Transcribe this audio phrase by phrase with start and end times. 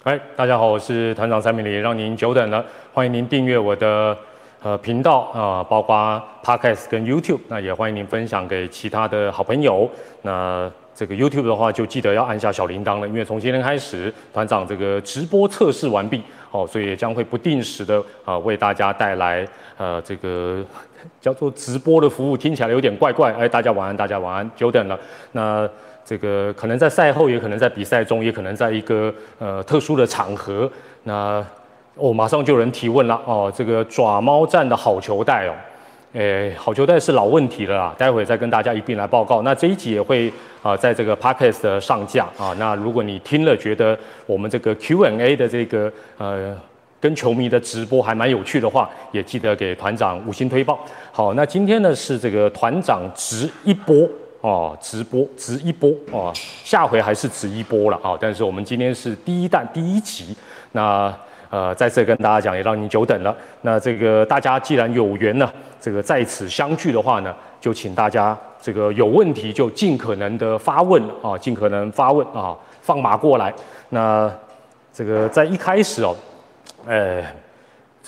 [0.00, 2.64] 嗨，大家好，我是团长蔡明里，让您久等了，
[2.94, 4.16] 欢迎您订阅我的
[4.62, 9.90] 呃频道啊、包括 Podcast 跟 YouTube，那也欢迎您分享给其他的好朋友。
[10.22, 16.22] 那这个 YouTube 的话，就记得要按下小铃铛了，因为从今天开始，团长这个直播测试完毕，
[16.52, 19.44] 哦，所以将会不定时的啊、为大家带来
[19.76, 20.64] 呃这个
[21.20, 24.96] 叫做直播的服务，听起来有点怪怪，哎，大家晚安，大家晚安，久等了。
[25.32, 25.68] 那
[26.08, 30.70] 这个可能在赛后，也可能在比赛中，也可能在一个呃特殊的场合。
[31.02, 31.44] 那
[31.96, 35.52] 哦，马上就有人提问了哦，这个爪猫站的好球带哦，
[36.14, 39.42] 诶，好球带是老问题了啦，待会再跟大家一并来报告。
[39.42, 42.54] 那这一集也会啊、在这个 podcast 的上架啊。
[42.58, 46.56] 那如果你听了觉得我们这个 Q&A 的这个呃
[47.00, 50.78] 跟球迷的直播还蛮有趣的话，也记得给团长五星推报。
[51.12, 54.08] 好，那今天呢是这个团长直一波
[54.40, 56.32] 哦，直播直一波哦，
[56.64, 60.36] 下回还是直一波了啊、但是我们今天是第一弹第一集，
[60.72, 61.12] 那
[61.50, 63.36] 呃在这跟大家讲，也让您久等了。
[63.62, 73.52] 那这个大家既然有缘呢，这个在此相聚的话呢，就请大家这个有问题就尽可能的发问啊，尽可能发问啊，放马过来。
[73.88, 74.30] 那
[74.92, 76.14] 这个在一开始哦，
[76.86, 77.22] 呃，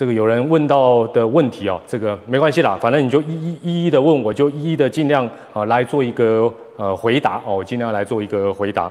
[0.00, 8.90] 这个有人问到的问题哦，这个没关系啦，反正你就一一一一的问，我就一一的尽量啊、来做一个呃回答哦，我尽量来做一个回答。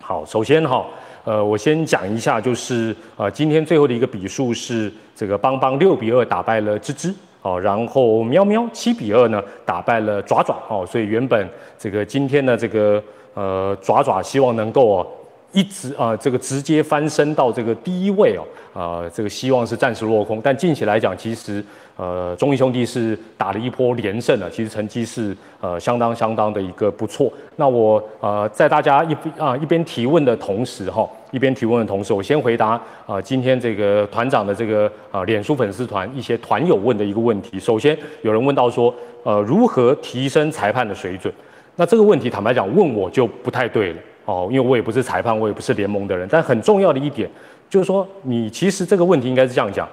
[0.00, 0.86] 好，首先哈、
[1.24, 11.46] 呃，我先讲一下，就是呃，今天最后的一个比数是这个邦邦六比二打败了吱吱，哦，然后喵喵七比二呢打败了爪爪，哦，所以原本
[11.78, 13.02] 这个今天的这个
[13.34, 15.06] 呃爪爪希望能够哦
[15.52, 21.62] 一直啊、这个直接翻身到这个第一位哦，啊、这个希望是暂时落空，但近期来讲，其实
[21.96, 27.30] 呃中义兄弟是打了一波连胜了，其实成绩是呃相当相当的一个不错。
[27.56, 37.60] 那我呃在大家一边啊、一边提问的同时哈、一边提问的同时，我先回答啊、今天这个团长的这个啊、脸书粉丝团一些团友问的一个问题。
[37.60, 41.32] 首先有人问到说，呃如何提升裁判的水准？
[41.76, 46.28] 那这个问题坦白讲问我就不太对了哦，因为我也不是裁判，我也不是联盟的人。
[46.30, 47.28] 但很重要的一点
[47.68, 49.88] 就是说，你其实这个问题应该是这样讲：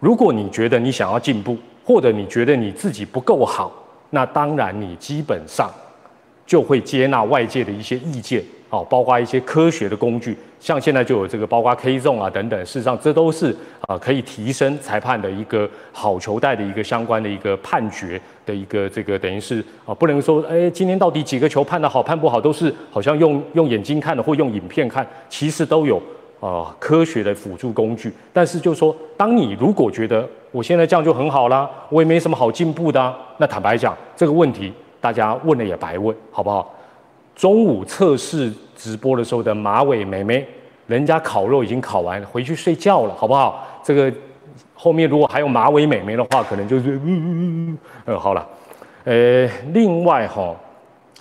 [0.00, 3.72] 如果你觉得你想要进步，或者你觉得你自己不够好，
[4.10, 5.70] 那当然你基本上
[6.46, 8.42] 就会接纳外界的一些意见，
[8.74, 13.54] 哦，包括一些科学的工具，像现在就有这个包括 K zone 啊等等，事实上这都是
[13.86, 26.02] 啊、可以提升裁判的一个好球带的一个相关的一个判决的一个这个等于是啊、不能说哎今天到底几个球判的好判不好，都是好像用用眼睛看的或用影片看，其实都有
[26.40, 36.74] 啊、科学的辅助工具，但是就说，当你如果觉得我现在这样就很好啦，我也没什么好进步的、那坦白讲，这个问题大家问了也白问，好不好？
[37.34, 40.46] 中午测试直播的时候的马尾妹妹，
[40.86, 43.66] 人家烤肉已经烤完，回去睡觉了，好不好？
[43.82, 44.12] 这个
[44.74, 48.46] 后面如果还有马尾妹妹的话，可能就是嗯嗯嗯，嗯，好了，
[49.04, 50.54] 呃，另外哈、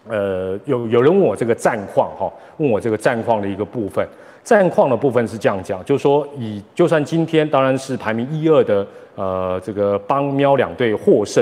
[0.08, 4.08] 呃，有有人问我这个战况哈，问我这个战况的一个部分。
[4.44, 8.86] 战况的部分是这样讲，就是说以就算今天当然是排名一二的
[9.16, 11.42] 呃这个帮喵两队获胜，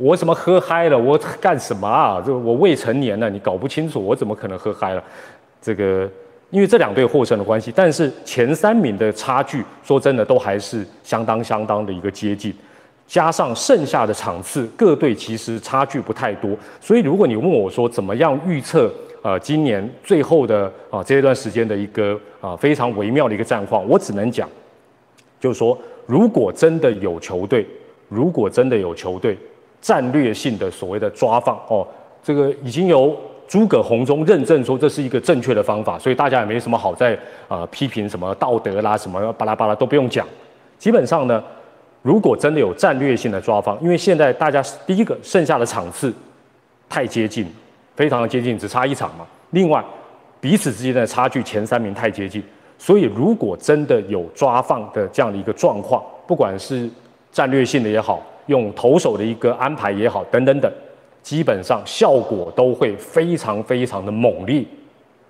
[0.00, 0.96] 我怎么喝嗨了？
[0.96, 2.22] 我干什么啊？
[2.24, 5.04] 这我未成年呢，你搞不清楚，我怎么可能喝嗨了？
[5.60, 6.08] 这个
[6.48, 12.54] 因为这两队获胜的关系，但是前三名的差距，说真的都还是相当相当的一个接近。
[13.06, 18.90] 加上剩下的场次，各队其实差距不太多，所以如果你问我说怎么样预测
[19.20, 24.48] 呃今年最后的啊、这一段时间的一个啊、非常微妙的一个战况，我只能讲，
[25.38, 27.66] 就是说如果真的有球队，
[28.08, 29.36] 如果真的有球队
[29.80, 31.86] 战略性的所谓的抓放哦，
[32.22, 33.16] 这个已经由
[33.48, 37.18] 诸葛红中认证说这是一个正确的方法，所以大家也没什么好在
[37.48, 40.26] 啊、批评什么道德啦什么巴拉巴拉都不用讲，
[40.78, 41.42] 基本上呢。
[42.02, 46.10] 如果真的有战略性的抓放，因为现在大家第一个剩下的场次
[46.88, 47.46] 太接近，
[47.94, 49.26] 非常的接近，只差一场嘛。
[49.50, 49.84] 另外，
[50.40, 52.42] 彼此之间的差距前三名太接近，
[52.78, 56.88] 所以如果真的有抓放的这样的一个状况，不管是
[57.30, 60.70] 战略性的也好，用投手的一个安排也好，等等等，
[61.22, 64.64] 基本上效果都会非常非常的猛烈。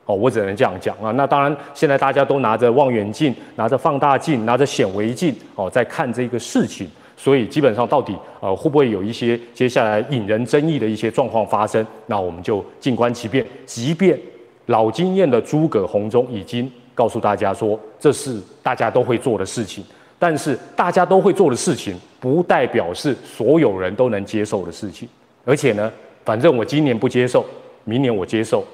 [0.06, 1.10] 哦，我只能这样讲啊。
[1.12, 6.88] 那当然，现在大家都拿着望远镜、拿着放大镜、拿着显微镜哦，在看这个事情。
[7.14, 11.86] 所以基本上到底呃会不会有一些接下来引人争议的一些状况发生？
[12.06, 13.46] 那我们就静观其变。
[13.66, 14.18] 即便
[14.66, 19.84] 老经验的诸葛红中已经告诉大家说，这是大家都会做的事情，
[20.20, 25.08] 但是大家都会做的事情，不代表是所有人都能接受的事情。
[25.44, 25.90] 而且呢，
[26.24, 27.44] 反正我今年不接受，
[27.82, 28.64] 明年我接受。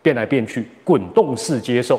[0.00, 1.98] 变来变去，滚动式接受，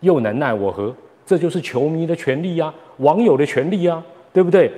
[0.00, 0.96] 又能奈我何？
[1.26, 4.02] 这就是球迷的权利呀，网友的权利呀，
[4.32, 4.72] 对不对？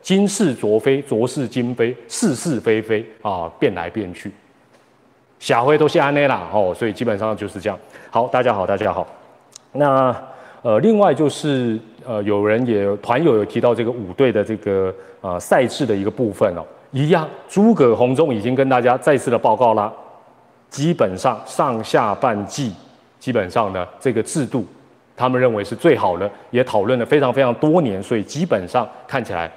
[0.00, 4.30] 今是昨非，昨是今非，是是非非啊，变来变去，
[5.40, 7.76] 下回都是安内啦哦，所以基本上就是这样。
[8.08, 9.04] 好，大家好，大家好。
[9.72, 10.16] 那
[10.62, 19.92] 呃，另外就是呃，有人也团友有提到这个五队的这个呃赛制的一个部分哦，一样，诸葛红中已经跟大家再次的报告了，
[20.68, 22.72] 基本上上下半季
[23.18, 24.66] 基本上呢这个制度，
[25.16, 29.50] 他们认为是最好的，也讨论了非常非常多年，所以基本上看起来。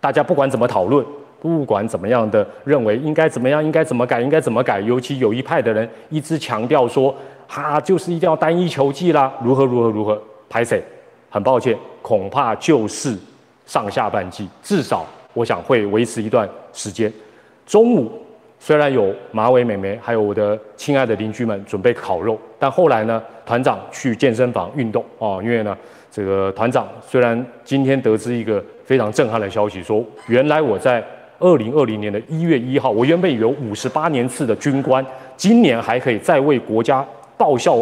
[0.00, 1.04] 大家不管怎么讨论，
[1.40, 7.12] 不管怎么样的认为应该怎么样，应该怎么改，应该怎么改，尤其有一派的人一直强调说，
[7.48, 10.80] 哈，就是一定要单一球技啦，如何如何如何，拍谁？
[11.28, 13.16] 很抱歉，恐怕就是
[13.66, 15.04] 上下半季，至少
[15.34, 17.12] 我想会维持一段时间。
[17.66, 18.10] 中午
[18.58, 25.76] 虽然有马尾美眉，还有我的亲爱的邻居们准备烤肉，但后来呢，团长去健身房运动哦，因为呢。
[26.10, 31.04] 这个团长虽然今天得知一个非常震撼的消息，说原来我在
[31.38, 35.04] 二零二零年的一月一号，我原本有五十八年次的军官，
[35.36, 37.76] 今年还可以再为国家报效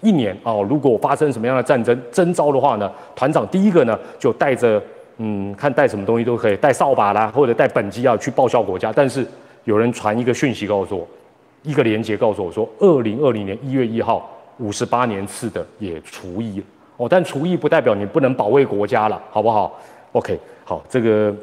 [0.00, 0.66] 一年哦。
[0.68, 4.82] 如果发生什么样的战争征召的话呢，团长第一个呢就带着
[5.18, 8.92] 嗯，看带什么东西都可以，带扫把啦，或者带本机要去报效国家。
[8.94, 9.26] 但是
[9.64, 11.06] 有人传一个讯息告诉我，
[11.62, 16.62] 一个连接告诉我说，二零二零年一月一号五十八年次的也除役。
[16.96, 19.78] 哦，但厨艺不代表你不能保卫国家了，好不好
[20.12, 21.34] ？OK，好，这个，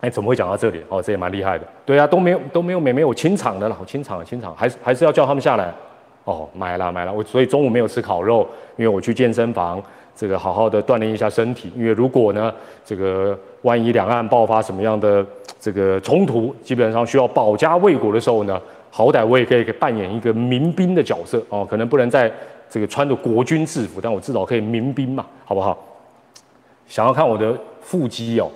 [0.00, 0.82] 哎，怎么会讲到这里？
[0.88, 1.66] 哦，这也蛮厉害的。
[1.84, 5.72] 对啊，都没有都没有美美有清场的了，清场清场，还是还是要叫他们下来。
[6.24, 9.82] 哦，买了买了，我所以中午没有吃烤肉，因为我去健身房，
[10.16, 11.72] 这个好好的锻炼一下身体。
[11.76, 12.52] 因为如果呢，
[12.84, 15.24] 这个万一两岸爆发什么样的
[15.60, 18.60] 这个冲突，基本上需要保家卫国的时候呢，
[18.90, 22.32] 好歹我也可以扮演一个民兵的角色哦，可能不能在。
[22.70, 25.78] 这个穿着国军制服，但我至少可以民兵嘛，好不好？
[26.88, 28.50] 想要看我的腹肌哦，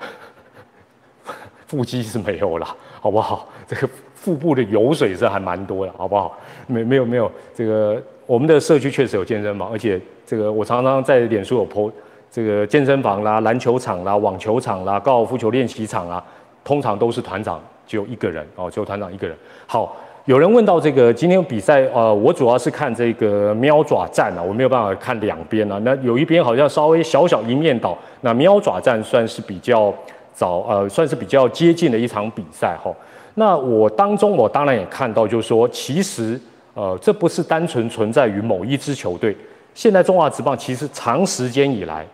[1.66, 2.66] 腹肌是没有了，
[2.98, 3.46] 好不好？
[3.66, 3.86] 这个
[4.20, 6.36] 腹部的油水是还蛮多的，好不好？
[6.66, 11.90] 没没有没有，这个我们的社区确实有健身房，而且这个我常常在脸书有 po，
[12.30, 16.22] 这个健身房啦、篮球场啦、网球场啦、高尔夫球练习场啊，
[16.64, 19.36] 通常都是团长只有一个人哦，只有团长一个人。
[19.66, 19.96] 好。
[20.24, 25.80] 有人问到这个今天比赛，呃，我主要是看这个喵爪战啊，我没有办法看两边啊。
[25.82, 29.90] 那有一边好像稍微小小一面倒，那喵爪战算是比较
[30.34, 32.92] 早，呃，算是比较接近的一场比赛哈。
[33.38, 36.38] 那我当中我当然也看到，就是说其实，
[36.74, 39.34] 呃，这不是单纯存在于某一支球队。
[39.74, 42.04] 现在中华职棒其实长时间以来，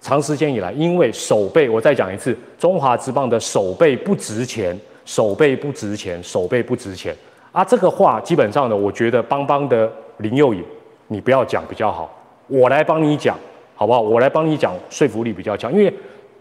[0.00, 7.14] 长时间以来，因为守备，我再讲一次，中华职棒的守备不值钱，守备不值钱，守备不值钱。
[7.52, 10.64] 啊，这个话基本上呢，我觉得邦邦的林佑颖，
[11.06, 12.12] 你不要讲比较好，
[12.48, 13.38] 我来帮你讲，
[13.76, 14.00] 好不好？
[14.00, 15.94] 我来帮你讲，说服力比较强，因为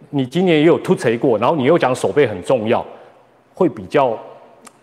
[0.09, 2.83] 你今年也有突锤过，然后你又讲手背很重要，
[3.53, 4.17] 会比较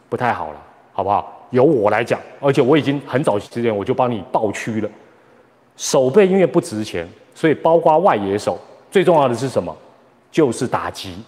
[0.09, 0.63] 不太好了，
[0.93, 1.35] 好不好？
[1.51, 4.89] 由我来讲，而且我已经很早之前我就帮你报区了，
[5.77, 8.59] 手背因为不值钱，所以包括外野手，
[8.91, 9.75] 最重要的是什么？
[10.31, 11.23] 就是打击。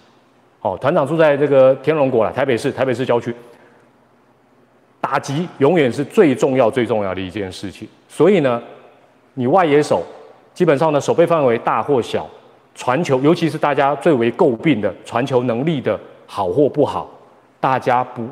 [0.60, 3.34] 哦，团长住在这个天龙国了，台北市，台北市郊区。
[5.00, 7.88] 打击永远是最重要、最重要的一件事情。
[8.06, 8.62] 所以呢，
[9.32, 10.02] 你外野手
[10.52, 12.28] 基本上呢，守备范围大或小，
[12.74, 17.08] 传球，尤其是大家最为诟病的传球能力的好或不好，
[17.58, 18.22] 大家不，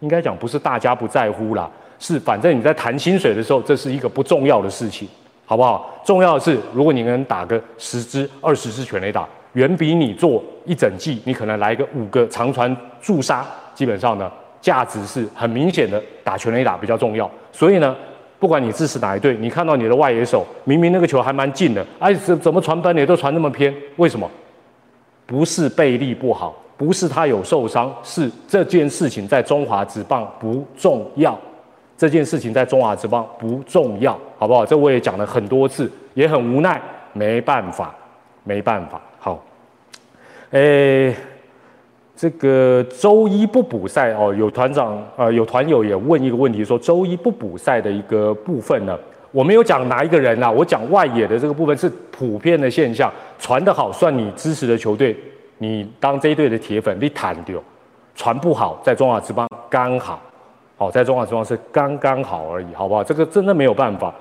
[0.00, 5.08] 应该讲不是大家不在乎啦，是反正你在谈薪水的时候，这是一个不重要的事情，
[5.44, 6.00] 好不好？
[6.04, 14.30] 重要的是，如果你能打个十支、二十支全垒打，远比你做一整季，你可能来个五个长传助杀，基本上呢。
[14.60, 17.30] 价值是很明显的，打全垒打比较重要。
[17.52, 17.96] 所以呢，
[18.40, 23.72] 不管你支持哪一队，你看到你的外野手明明那个球还蛮近的，哎，怎怎么传本垒都传那么偏？
[23.94, 24.28] 为什么？
[25.26, 31.38] 不是背力不好，不是他有受伤，是这件事情在中华职棒不重要。
[31.96, 34.64] 这件事情在中华职棒不重要，好不好？
[34.64, 36.80] 这我也讲了很多次，也很无奈，
[37.12, 37.94] 没办法，
[38.44, 38.98] 没办法。
[39.18, 39.44] 好，
[40.52, 41.14] 诶。
[42.20, 48.98] 这个周一不补赛哦，有团长呃，有团友也问一个问题，说周一不补赛的一个部分呢，
[49.30, 53.08] 我没有讲哪一个人啊，我讲外野的这个部分是普遍的现象，
[53.38, 55.16] 传得好算你支持的球队，
[55.58, 57.62] 你当这一队的铁粉你坦丢，
[58.14, 60.20] 传不好在中华职棒刚好，
[60.76, 63.04] 好在中华职棒是刚刚好而已，好不好？
[63.04, 64.14] 这个真的没有办法。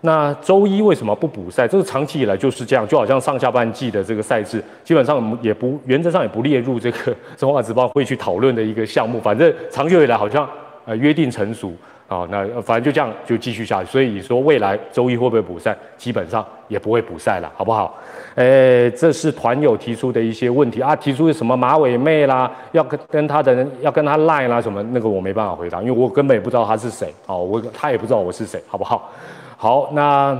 [0.00, 1.66] 那周一为什么不补赛？
[1.66, 9.18] 这个长期以来就是这样，就好像上下半季的这个赛制，基本上也不原则上也不列入这个 中华职棒会去讨论的一个项目。
[9.20, 10.46] 反正长久以来好像
[10.84, 11.72] 呃约定成熟，
[12.06, 13.90] 好，那反正就这样就继续下去。
[13.90, 17.96] 所以你说未来周一会不会补赛，基本上也不会补赛了，好不好？
[18.34, 27.12] 诶，这是团友提出的一些问题啊，提出什么马尾妹啦，要跟跟他的人要跟他赖啦什么，那个我没办法回答，因为我根本也不知道他是谁。
[27.26, 29.10] 哦，我他也不知道我是谁，好不好？
[29.56, 30.38] 好，那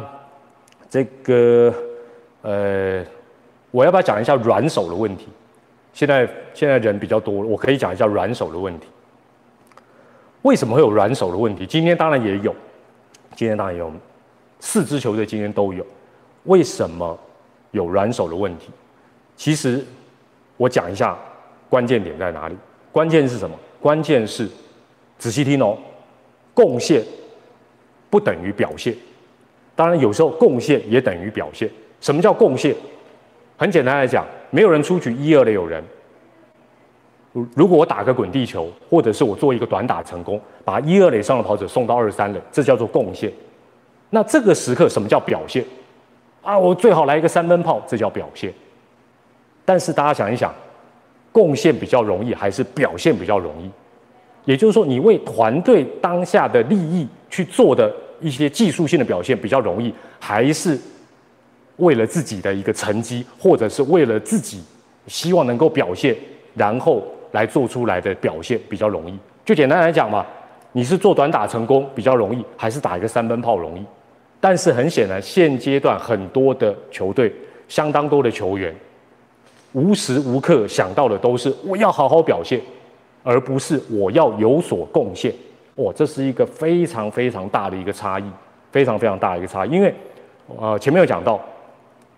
[0.90, 1.72] 这个
[2.42, 3.02] 呃，
[3.70, 5.28] 我要不要讲一下软手的问题？
[5.94, 8.86] 现在现在人比较多，我可以讲一下软手的问题。
[10.44, 11.64] 为什么会有软手的问题？
[11.64, 12.54] 今天当然也有，
[13.34, 13.90] 今天当然有，
[14.60, 15.84] 四支球队今天都有。
[16.44, 17.18] 为什么
[17.70, 18.68] 有软手的问题？
[19.36, 19.82] 其实
[20.58, 21.18] 我讲一下
[21.70, 22.56] 关键点在哪里。
[22.92, 23.56] 关键是什么？
[23.80, 24.46] 关键是
[25.18, 25.78] 仔细听哦，
[26.52, 27.02] 贡献
[28.10, 28.94] 不等于表现。
[29.74, 31.70] 当然有时候贡献也等于表现。
[32.02, 32.76] 什么叫贡献？
[33.56, 35.82] 很简单来讲，没有人出局一二的有人。
[37.52, 43.32] 如果我打个滚地球，或者是我做一个短打成功，把一二垒上的跑者送到二三垒，这叫做贡献。
[44.10, 45.64] 那这个时刻什么叫表现？
[46.42, 48.54] 啊，我最好来一个三分炮，这叫表现。
[49.64, 50.54] 但是大家想一想，
[51.32, 53.68] 贡献比较容易，还是表现比较容易？
[54.44, 60.78] 也就是说，你为团队当下的利益去做的一些技术性的表现比较容易，还是
[61.78, 64.62] 为了自己的一个成绩，或者是为了自己
[65.08, 66.16] 希望能够表现，
[66.54, 67.02] 然后？
[67.34, 70.24] 来做出来的表现比较容易，就简单来讲嘛，
[70.70, 73.84] 你是做短打成功比较容易，还是打一个三分炮容易？
[74.40, 77.34] 但是很显然，现阶段很多的球队，
[77.66, 78.72] 相当多的球员，
[79.72, 82.60] 无时无刻想到的都是我要好好表现，
[83.24, 85.34] 而不是我要有所贡献。
[85.74, 88.24] 哇，这是一个非常非常大的一个差异，
[88.70, 89.70] 非常非常大的一个差异。
[89.70, 89.92] 因为，
[90.56, 91.40] 呃，前面有讲到，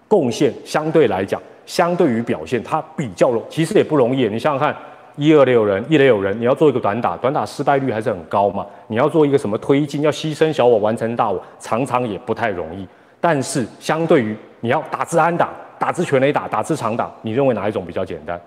[0.07, 4.29] 贡献相对来讲，相对于表现，它比较容，其实也不容易。
[4.29, 4.77] 你想想看。
[5.17, 8.67] 一二垒有人，一垒有人，你要做一个短打，短打失败率还是很高嘛？
[8.89, 12.87] 你要做一个什么推进，要牺牲小我完成大我，常常也不太容易。
[13.21, 18.41] 但是相对于你要打支安打、打自全垒打、打自长打，你认为哪一种比较简单？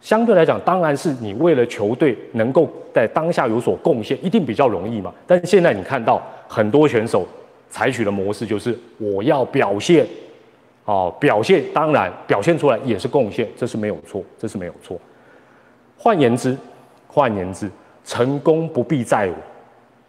[0.00, 5.12] 相对来讲，当然是你为了球队能够在当下有所贡献，一定比较容易嘛。
[5.26, 7.26] 但是现在你看到很多选手
[7.68, 10.06] 采取的模式就是我要表现，
[10.84, 14.98] 哦，表现当然表现出来也是贡献，这是没有错，这是没有错。
[15.96, 16.56] 换言之，
[17.06, 17.70] 换言之，
[18.04, 19.34] 成功不必在我。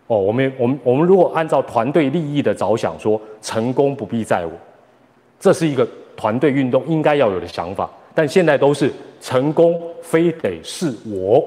[0.08, 4.52] 哦，我们我们我们如果按照团队利益的着想，说成功不必在我，
[5.40, 7.90] 这是一个团队运动应该要有的想法。
[8.14, 11.44] 但现在都是成功非得是我，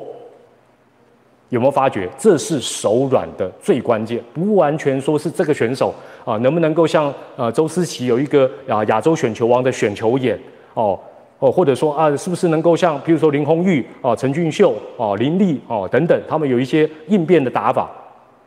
[1.50, 2.08] 有没有发觉？
[2.18, 10.38] 这是手软的最关键，不完全说是这个选手啊，能不能够像呃周思齐有一个啊亚洲选球王的选球眼
[10.74, 10.98] 哦。
[11.38, 17.90] 哦，或者说啊，是不是能够像，比如说林红玉啊、陈俊秀啊、林立哦等等，他们有一些应变的打法？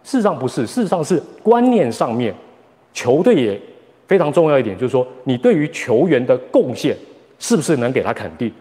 [0.03, 2.33] 事实上不是，事实上是观念上面，
[2.93, 3.59] 球队也
[4.07, 6.95] 非常重要一点，就是说你对于球员的贡献
[7.39, 8.51] 是不是能给他肯定？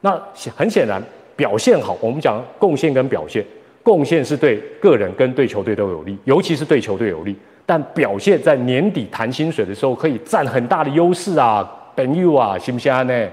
[0.00, 0.20] 那
[0.56, 1.00] 很显然
[1.36, 3.44] 表现好，我们讲贡献跟表现，
[3.82, 7.36] 贡献是对个人跟对球队都有利，尤其是对球队有利。
[7.66, 13.28] 但表现在年底谈薪水的时候，可以占很大的优势啊，等于啊，行不行呢？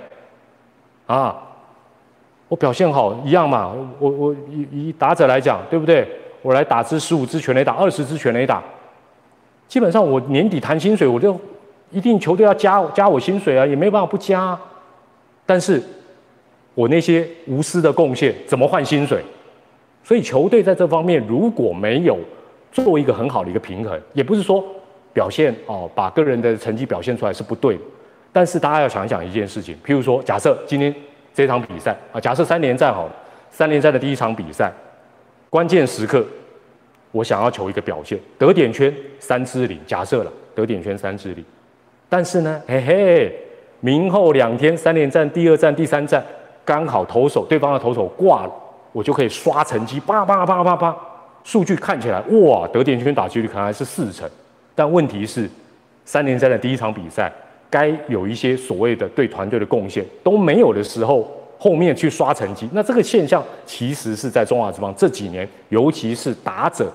[1.08, 1.36] 啊，
[2.48, 6.08] 我表现好一样嘛，我我以以打者来讲，对不对？
[6.44, 8.64] 我来打支十五支全垒打，二十支全垒打，
[9.68, 11.38] 基本上我年底谈薪水，我就
[11.92, 14.58] 一定球队要加加我薪水啊，也没有办法不加。
[15.46, 15.82] 但是，
[16.74, 19.24] 我那些无私的贡献怎么换薪水？
[20.04, 22.18] 所以球队在这方面如果没有
[22.72, 24.64] 做一个很好的一个平衡，也不是说
[25.14, 27.78] 表现哦，把个人的成绩表现出来是不对。
[28.32, 30.94] 但是大家要想一想一件事情，譬如说，假设今天
[31.34, 33.12] 这场比赛啊，假设三连战好了，
[33.50, 34.72] 三连战的第一场比赛，
[35.50, 36.24] 关键时刻，
[37.12, 41.44] 我想要求一个表现，得点圈三支零，假设了得点圈三支零，
[42.08, 43.36] 但是呢，嘿嘿，
[43.80, 46.24] 明后两天三连战第二战、第三战，
[46.64, 48.54] 刚好投手对方的投手挂了，
[48.92, 50.96] 我就可以刷成绩，叭叭叭叭叭，
[51.44, 54.30] 数据看起来哇，得点圈打击率可能还是四成，
[54.76, 55.50] 但问题是，
[56.06, 57.32] 三连战的第一场比赛。
[57.70, 66.92] 该有一些所谓的对团队的贡献都没有的时候，后面去刷成绩，那这个现象其实是在中华之邦这几年，尤其是打者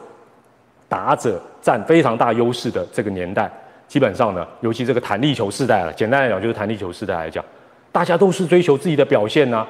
[0.89, 3.51] 打者占非常大优势的这个年代，
[3.89, 7.45] 基本上呢，尤其这个弹力球时代了，简单来讲就是弹力球时代来讲，
[7.91, 9.67] 大家都是追求自己的表现呐，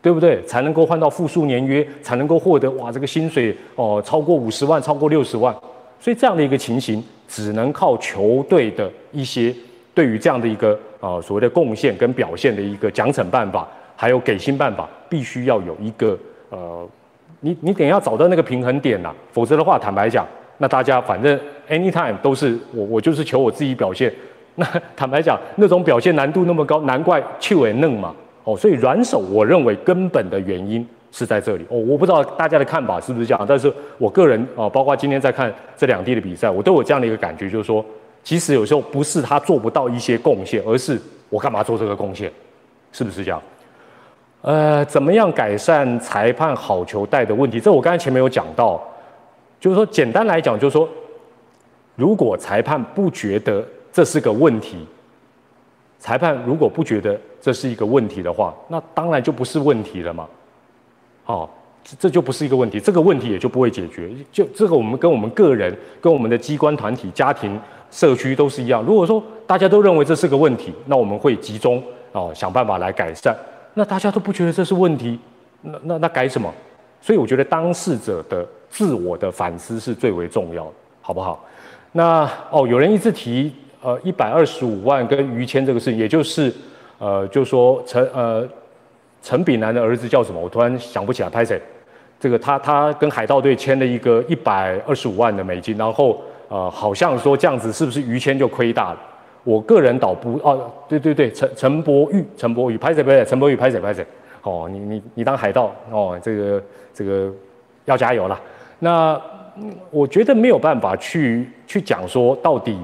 [0.00, 0.40] 对不对？
[0.44, 5.52] 才能够换到复数年约，才能够获得哇这个薪水哦超过五十万，超过六十万，
[5.98, 9.52] 所以这样的一个情形，只能靠球队的一些。
[9.94, 16.18] 对于这样的一个呃所谓的贡献跟表现的一个奖惩办法，还有给薪办法，必须要有一个
[16.50, 16.86] 呃，
[17.40, 20.26] 你你得要找到那个平衡点呐，否则的话，坦白讲，
[20.58, 24.12] 那大家反正 anytime 都是我我就是求我自己表现。
[24.56, 28.14] 那 坦白讲，那种表现难度那么高，难怪气尾嫩嘛。
[28.44, 31.64] 哦，所以软手，我认为根本的原因是在这里。
[31.68, 37.84] 哦，我不知道大家的看法是不是这样，但是我个人啊，包括今天在看这两地的比赛，我都有这样的一个感觉，就是说，
[38.24, 42.32] 其实有时候不是他做不到一些贡献，而是我干嘛做这个贡献，
[42.90, 43.40] 是不是这样？
[44.40, 47.60] 呃，怎么样改善裁判好球带的问题？
[47.60, 48.82] 这我刚才前面有讲到，
[49.60, 50.88] 就是说，简单来讲，就是说，
[51.96, 54.86] 如果裁判不觉得这是个问题，
[55.98, 60.28] 裁判如果不觉得这是一个问题的话，那当然就不是问题了嘛。
[61.24, 61.48] 哦，
[61.98, 64.10] 这就不是一个问题，这个问题也就不会解决。
[64.30, 67.58] 就这个，我们跟我们个人、跟我们的机关团体、家庭、
[67.94, 68.82] 社区都是一样。
[68.82, 73.32] 如果说大家都认为这是个问题，那我们会集中哦想办法来改善。
[73.74, 75.16] 那大家都不觉得这是问题，
[75.62, 76.52] 那那那改什么？
[77.00, 81.44] 所以我觉得当事者的自我的反思是最为重要的，好不好？
[81.92, 86.52] 那哦，有人一直提呃一百二十五万跟于谦这个事情，也就是
[86.98, 88.44] 呃就说陈呃
[89.22, 90.40] 陈炳南的儿子叫什么？
[90.40, 91.60] 我突然想不起来，拍谁？
[92.18, 98.98] 这个他他跟海盗队签了一个一百二十五万的美金，然后呃好像说这样子是不是于谦就亏大了？
[99.44, 104.06] 我个人倒不哦，对对对，陈陈柏宇，陈柏宇拍谁拍谁，陈柏宇拍谁拍谁，
[104.42, 106.62] 哦，你你你当海盗哦，这个
[106.94, 107.30] 这个
[107.84, 108.40] 要加油了。
[108.78, 109.20] 那
[109.90, 112.78] 我觉得没有办法去去讲说到底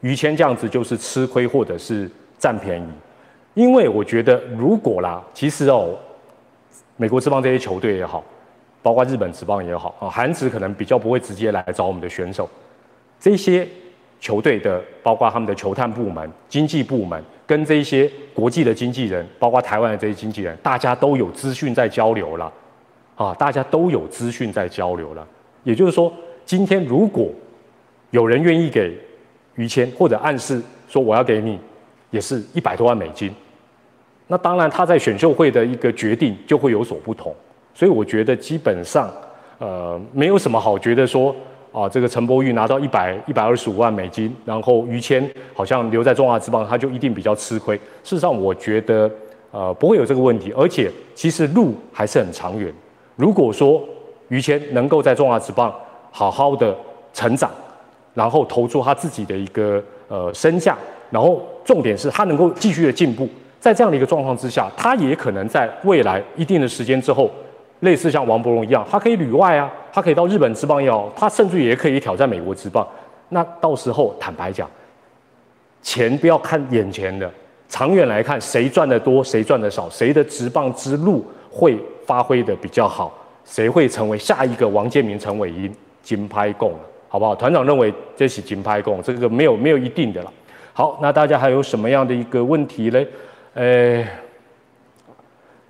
[0.00, 2.88] 于谦这样子就是吃亏或者是占便宜，
[3.52, 5.90] 因为我觉得如果啦，其实哦，
[6.96, 8.24] 美国之邦这些球队也好，
[8.82, 12.48] 包括日本职棒也好啊，韩职可能比较不会直接来找我们的选手，
[13.20, 13.66] 这些。
[14.20, 22.52] 球队的，包括他们的球探部门、经纪部门，跟这些国际的经纪人，包括台湾的这些经纪人，大家都有资讯在交流了，
[23.16, 25.26] 啊，大家都有资讯在交流了。
[25.64, 27.32] 也就是说，今天如果
[28.12, 28.96] 有人愿意给
[29.56, 31.58] 于谦，或者暗示说我要给你，
[32.10, 33.34] 也是一百多万美金，
[34.28, 37.34] 那当然他在选秀会的一个决定就会有所不同。
[37.74, 39.10] 所以我觉得基本上，
[39.58, 41.34] 呃，没有什么好觉得说。
[41.72, 47.74] 啊，这个陈柏宇拿到一百一百二十五万美金，然后于谦好像留在中华之棒，他就一定比较吃亏。
[48.04, 49.10] 事实上，我觉得
[49.52, 52.70] 呃不会有这个问题，而且其实路还是很长远。
[53.16, 53.82] 如果说
[54.28, 55.74] 于谦能够在中华之棒
[56.10, 56.76] 好好的
[57.14, 57.50] 成长，
[58.12, 60.76] 然后投出他自己的一个呃身价，
[61.08, 63.26] 然后重点是他能够继续的进步，
[63.58, 67.30] 在这样的一个状况之下，他也可能在未来一定的时间之后。
[67.82, 72.86] 类似像王伯荣一样，他可以旅外啊，他可以到日本职棒也好，他甚至也可以挑战美国职棒。
[73.30, 74.70] 那到时候坦白讲，
[75.82, 77.28] 钱不要看眼前的，
[77.68, 83.12] 长远来看，谁赚的多，谁赚的少，谁的职棒之路会发挥的比较好，
[83.44, 86.72] 谁会成为下一个王建民、陈伟英金拍供，
[87.08, 87.34] 好不好？
[87.34, 90.32] 团长认为这是金拍供，这个没有没有一定的了。
[90.72, 93.04] 好，那大家还有什么样的一个问题嘞？
[93.54, 94.06] 呃。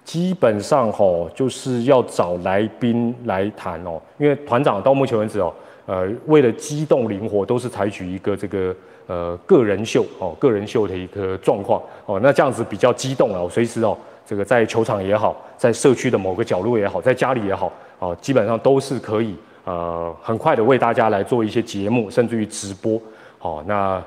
[0.05, 5.55] 基本上吼就是要找来宾来谈哦，因为团长到目前为止哦，
[5.87, 8.75] 呃，为了机动灵活，都是采取一个这个
[9.07, 23.01] 呃个人秀哦，个人秀的一个状况哦，那这样子比较激动了，随时哦，这个在球场也好，在社区的某个角落也好，在家里也好哦，基本上都是可以呃很快的为大家来做一些节目，甚至于直播
[23.41, 24.03] 哦，那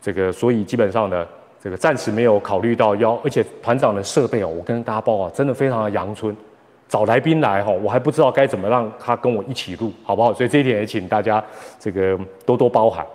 [0.00, 1.26] 这个所以基本上呢。
[1.64, 6.36] 这个暂时没有考虑到要，而且团长的设备哦，我跟大家报告，真的非常的阳春，
[6.86, 10.34] 找来宾来哈，我还不知道该怎么让他跟我一起录，好不好？
[10.34, 11.42] 所以这一点也请大家
[11.80, 13.06] 这个多多包涵。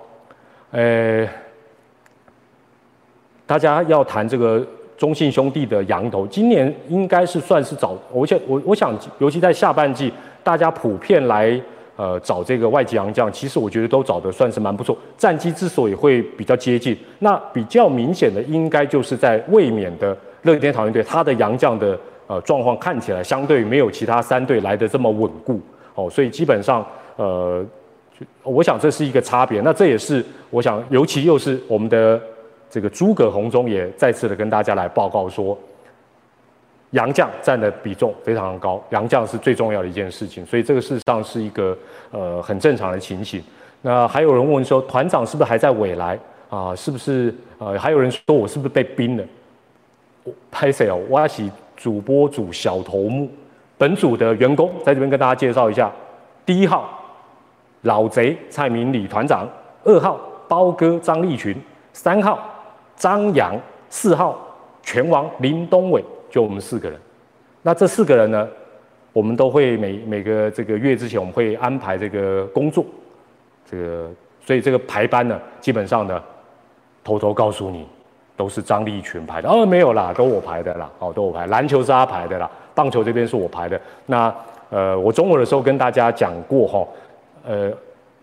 [0.72, 1.30] 呃，
[3.46, 4.66] 大家要谈这个
[4.98, 10.12] 中信兄弟的羊头，今年应该是算是早，我想我我想，尤其在下半季，
[10.44, 11.62] 大家普遍来。
[12.00, 14.98] 呃，找这个外籍洋将，其实我觉得都找的算是蛮不错。
[15.18, 25.60] 战绩之所以会比较接近，那比较明显的应该就是在卫冕的乐天桃园队，他的洋将的呃状况看起来相对没有其他三队来的这么稳固
[25.94, 27.62] 哦，所以基本上呃，
[28.44, 29.60] 我想这是一个差别。
[29.60, 32.18] 那这也是我想，尤其又是我们的
[32.70, 35.58] 这个诸葛红中也再次的跟大家来报告说。
[36.92, 41.78] 洋将占的比重非常高，洋将是最重要的一件事情，所以这个事实上是一个
[42.12, 43.44] 呃很正常的情形。
[43.82, 46.18] 那还有人问说，团长是不是还在未来
[46.50, 46.76] 啊？
[46.76, 49.24] 是不是呃还有人说我是不是被冰了？
[50.50, 51.00] 拍谁哦？
[51.10, 53.30] 挖起主播组小头目，
[53.78, 55.92] 本组的员工在这边跟大家介绍一下：
[56.46, 56.90] 第一号
[57.84, 59.48] 老贼蔡明礼团长，
[59.84, 61.56] 二号包哥张立群，
[61.94, 62.40] 三号
[62.96, 63.56] 张扬，
[63.90, 64.38] 四号
[64.82, 66.04] 拳王林东伟。
[66.30, 67.00] 就我们四个人，
[67.62, 68.48] 那这四个人呢，
[69.12, 72.86] 我们都会每每个这个月之前，我们会安排这个工作
[73.70, 74.10] 这个，
[74.46, 76.22] 所以这个排班呢，基本上呢，
[77.04, 77.86] 偷偷告诉你，
[78.38, 79.50] 都是张立群排的。
[79.50, 80.90] 哦，没有啦，都我排的啦。
[81.00, 81.48] 哦，都我排。
[81.48, 83.80] 篮球是他排的啦，棒球这边是我排的。
[84.06, 84.34] 那
[84.70, 86.88] 呃，我中午的时候跟大家讲过哈，
[87.46, 87.72] 呃，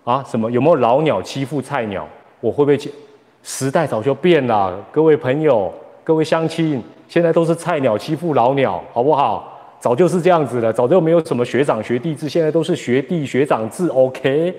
[0.05, 2.07] 啊，什么有没有老鸟欺负菜鸟？
[2.40, 2.79] 我会不会？
[3.42, 9.53] 时代早就变了，各位朋友，各位乡亲，现在都是菜鸟欺负老鸟，好不好？
[9.79, 13.87] 早就是这样子了，早就没有什么学长学弟制，现在都是学弟学长制。
[13.88, 14.53] OK，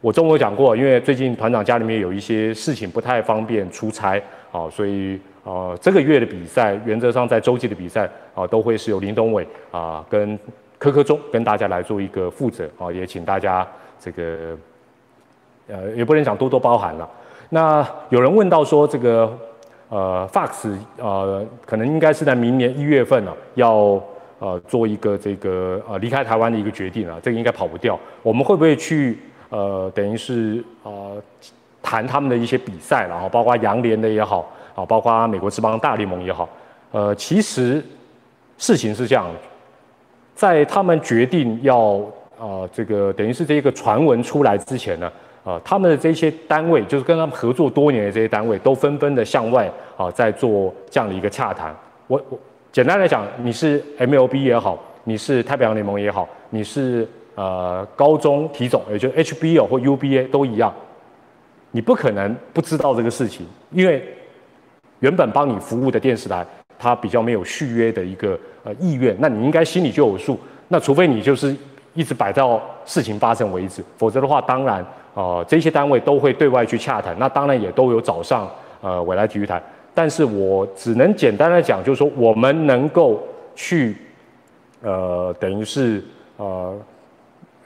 [0.00, 4.20] 我中午讲过，因为最近团长家里面有一些事情不太方便出差，
[4.50, 10.38] 啊，所以呃这个月的比赛原则上在洲际的比赛啊都会是由林东伟啊跟
[10.76, 13.66] 柯科忠跟大家来做一个负责啊，也请大家
[13.98, 14.58] 这个
[15.68, 17.08] 呃也不能讲多多包涵了。
[17.48, 19.32] 那有人问到说这个
[19.88, 24.02] 呃 Fox 呃可能应该是在明年一月份呢要。
[24.40, 27.98] 呃，做一个这个呃离开台湾的一个决定啊，这个应该跑不掉。
[28.22, 31.20] 我们会不会去呃，等于是呃
[31.82, 36.48] 谈他们的一些比赛，然后包括洋联的也好，啊，包括美国之邦大联盟也好，
[36.92, 37.84] 呃，其实
[38.58, 39.34] 事情是这样的，
[40.36, 42.00] 在他们决定要
[42.38, 45.10] 呃这个等于是这个传闻出来之前呢，
[45.48, 51.74] 啊，他们的这些单位，就是跟他们合作多年的这些单位，都纷纷的向外啊在做这样的一个洽谈。
[52.06, 52.38] 我我。
[52.70, 60.72] 简单来讲，你是 MLB 也好，你是太平洋联盟也好，你是呃高中体总，也就是 HBL 或 UBA 都一样，
[61.70, 64.06] 你不可能不知道这个事情，因为
[65.00, 66.46] 原本帮你服务的电视台，
[66.78, 70.38] 它比较没有续约的一个呃意愿，那你应该心里就有数。
[70.68, 71.56] 那除非你就是
[71.94, 74.84] 一直摆到事情发生为止，否则的话，当然
[75.18, 78.48] 呃这些单位都会对外去洽谈，那当然也都有找上
[78.80, 79.60] 呃未来体育台。
[79.92, 83.20] 但是我只能简单的讲，就是说我们能够
[83.56, 83.96] 去，
[84.80, 86.04] 呃，等于是
[86.36, 86.78] 呃，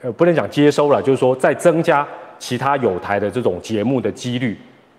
[0.01, 2.07] 呃，不能讲接收了，就是说再增加
[2.39, 4.57] 其他有台的这种节目的几率，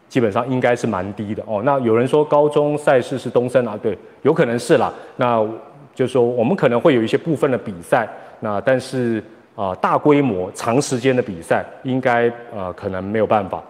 [0.09, 1.61] 基本上应该是蛮低的哦。
[1.65, 4.95] 那有人说高中赛事是东升啊，对，有可能是啦。
[5.17, 5.45] 那
[5.93, 9.21] 就是说我们可能会有一些部分的比赛，那但是
[9.57, 13.63] 啊，大规模长时间的比赛应该呃可能没有办法，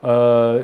[0.00, 0.60] 呃。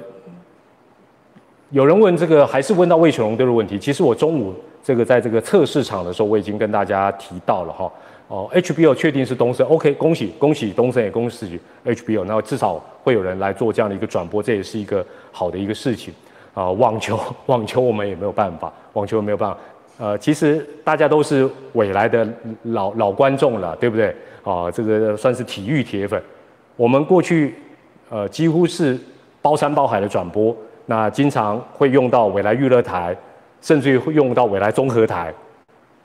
[1.70, 3.76] 有人问这个，还是问到魏全龙队的问题？
[3.76, 7.90] 其实我中午这个在这个测试场的时候，我已经跟大家提到了哈。
[8.28, 16.14] 哦，HBO 确定是东森，OK，恭喜恭喜东森也恭喜 HBO，那至少会有人来做这样的一个转播，这也是一个好的一个事情
[16.52, 16.70] 啊。
[16.70, 19.58] 网球， 网球我们也没有办法，网球没有办法。
[19.98, 22.26] 呃，其实大家都是未来的
[22.64, 24.14] 老老观众了，对不对？
[24.42, 26.20] 啊，这个算是体育铁粉。
[26.76, 27.54] 我们过去
[28.10, 28.98] 呃几乎是
[29.40, 30.54] 包山包海的转播。
[30.86, 33.16] 那经常会用到未来娱乐台，
[33.62, 35.32] 甚至于会用到未来综合台。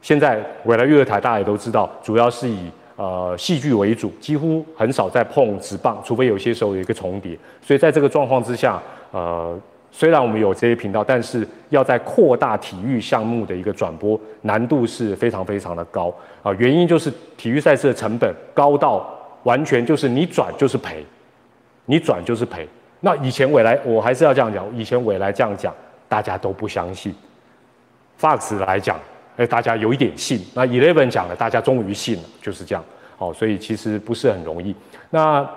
[0.01, 7.37] 现在未来娱乐台大家也都知道，主要是以呃戏剧为主，几乎很少在碰直棒，除非有些时候有一个重叠。
[7.61, 9.59] 所以在这个状况之下，呃，
[9.91, 16.53] 虽然我们有这些频道，但是要在扩大体育项目的一个转播难度是非常非常的高啊。
[16.53, 19.09] 原因就是体育赛事的成本高到
[19.43, 21.05] 完全就是你转就是赔，
[21.85, 22.67] 你转就是赔。
[23.01, 25.73] 那以前未来我还是要这样讲，以前未来这样讲，
[26.07, 27.15] 大家都不相信。
[28.19, 28.99] Fox 来讲，
[29.37, 30.45] 哎，大家有一点信。
[30.53, 32.83] 那 Eleven 讲了，大家终于信了，就是这样。
[33.17, 34.75] 好，所以其实不是很容易。
[35.09, 35.49] 那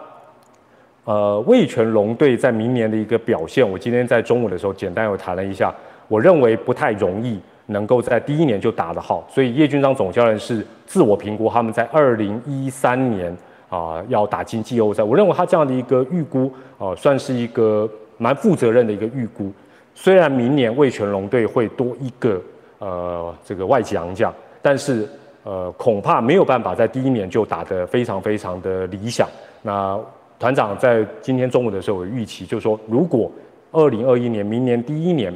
[1.04, 5.74] 呃，魏全龙队在明年的一个表现，我今天在中午的时候简单有谈了一下，
[6.08, 9.26] 我认为不太容易能够在第一年就打得好。
[9.28, 13.36] 所以叶军章总教练是自我评估，他们在二零一三年。
[13.72, 17.88] 啊，要打进季后赛，我认为他这样的一个预估，啊，算是一个
[18.18, 19.50] 蛮负责任的一个预估。
[19.94, 22.38] 虽然明年魏全龙队会多一个
[22.80, 25.08] 呃这个外籍洋将，但是
[25.42, 29.26] 呃恐怕没有办法在第一年就打得非常非常的理想。
[29.62, 29.98] 那
[30.42, 33.31] 团长在今天中午的时候有预期，就是说如果
[33.70, 35.33] 二零二一年明年第一年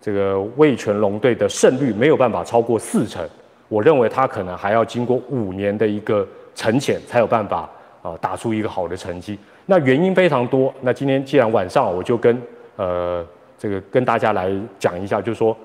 [0.00, 3.24] 这个魏全龙队的胜率没有办法超过四成，
[3.68, 6.26] 我认为他可能还要经过五年的一个。
[6.52, 7.70] 沉潜才有办法
[8.02, 9.38] 啊，打出一个好的成绩。
[9.66, 10.74] 那原因非常多。
[10.82, 12.42] 那今天既然晚上，我就跟
[12.76, 13.24] 呃
[13.56, 15.56] 这个跟大家来讲一下，就是说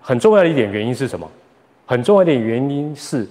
[0.00, 1.28] 很重要的一点原因是什么？
[1.84, 3.26] 很重要的一点原因是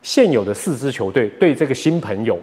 [0.00, 2.38] 现有的四支球队对这个新朋友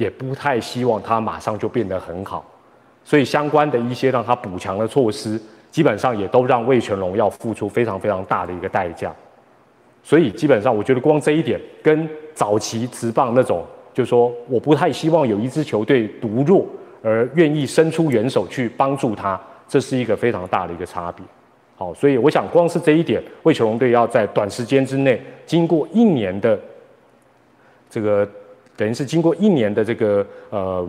[0.00, 2.42] 也不太希望他马上就变得很好，
[3.04, 5.38] 所以相关的一些让他补强的措施，
[5.70, 9.14] 基本上也都让魏全龙要付出非常非常大的一个代价。
[10.02, 16.64] 所以基本上，我觉得光这一点跟早期直棒那种，就是说我不太希望有一支球队独弱
[17.02, 21.22] 而愿意伸出援手去帮助他，这是一个非常大的一个差别。
[21.76, 26.58] 好，所以我想光是这一点，魏球龙队要在短时间之内，经过一年的
[27.90, 28.26] 这个
[28.80, 30.88] 等于是经过一年的这个呃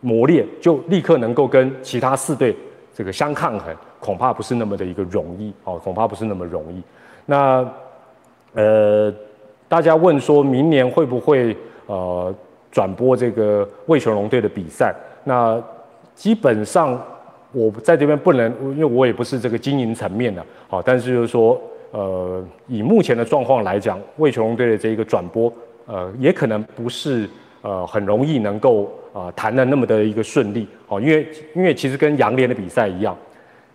[0.00, 2.52] 磨练，就立刻能够跟其他四队
[2.92, 6.82] 这个相抗衡，恐怕不是那么的一个容易哦，恐怕不是那么容易。
[7.26, 7.64] 那
[8.54, 9.14] 呃，
[9.68, 12.34] 大家问说明年会不会呃
[12.72, 14.92] 转播这个魏全龙队的比赛？
[15.22, 15.62] 那
[16.16, 17.00] 基本上
[17.52, 21.60] 我在这边不能，因为我也不是这个经营层面的，好，但是就是说，
[21.92, 25.52] 呃，以目前的状况来讲，魏全龙队的这一个转播，
[25.88, 27.28] 呃，也可能不是
[27.62, 33.16] 呃很容易能够啊谈的那么的一个顺利，哦，因为因为其实跟杨联的比赛一样，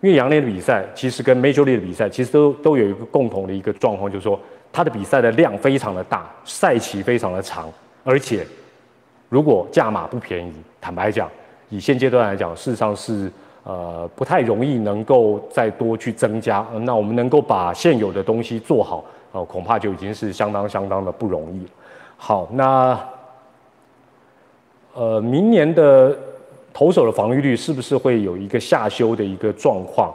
[0.00, 4.40] 因为杨联的比赛其实跟 Majorly 的比赛其实都都有一个共同的一个状况，就是说
[4.72, 7.68] 它的比赛的量非常的大，赛期非常的长，
[8.04, 8.46] 而且
[9.28, 11.28] 如果价码不便宜，坦白讲。
[11.70, 13.28] 以现阶段来讲，事实上是
[13.64, 16.64] 呃不太容易能够再多去增加。
[16.82, 21.70] 那我们能够把现有的东西做好，呃，恐怕就已经是相当相当的不容易了。
[22.16, 22.98] 好，那
[24.94, 26.16] 呃，明年的
[26.72, 30.14] 投手的防御率是不是会有一个下修的一个状况？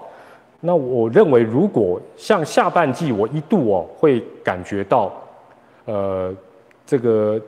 [0.62, 5.12] 那我认为，如果像下半季，我一度哦会感觉到，
[5.86, 6.34] 呃，
[6.86, 7.42] 这个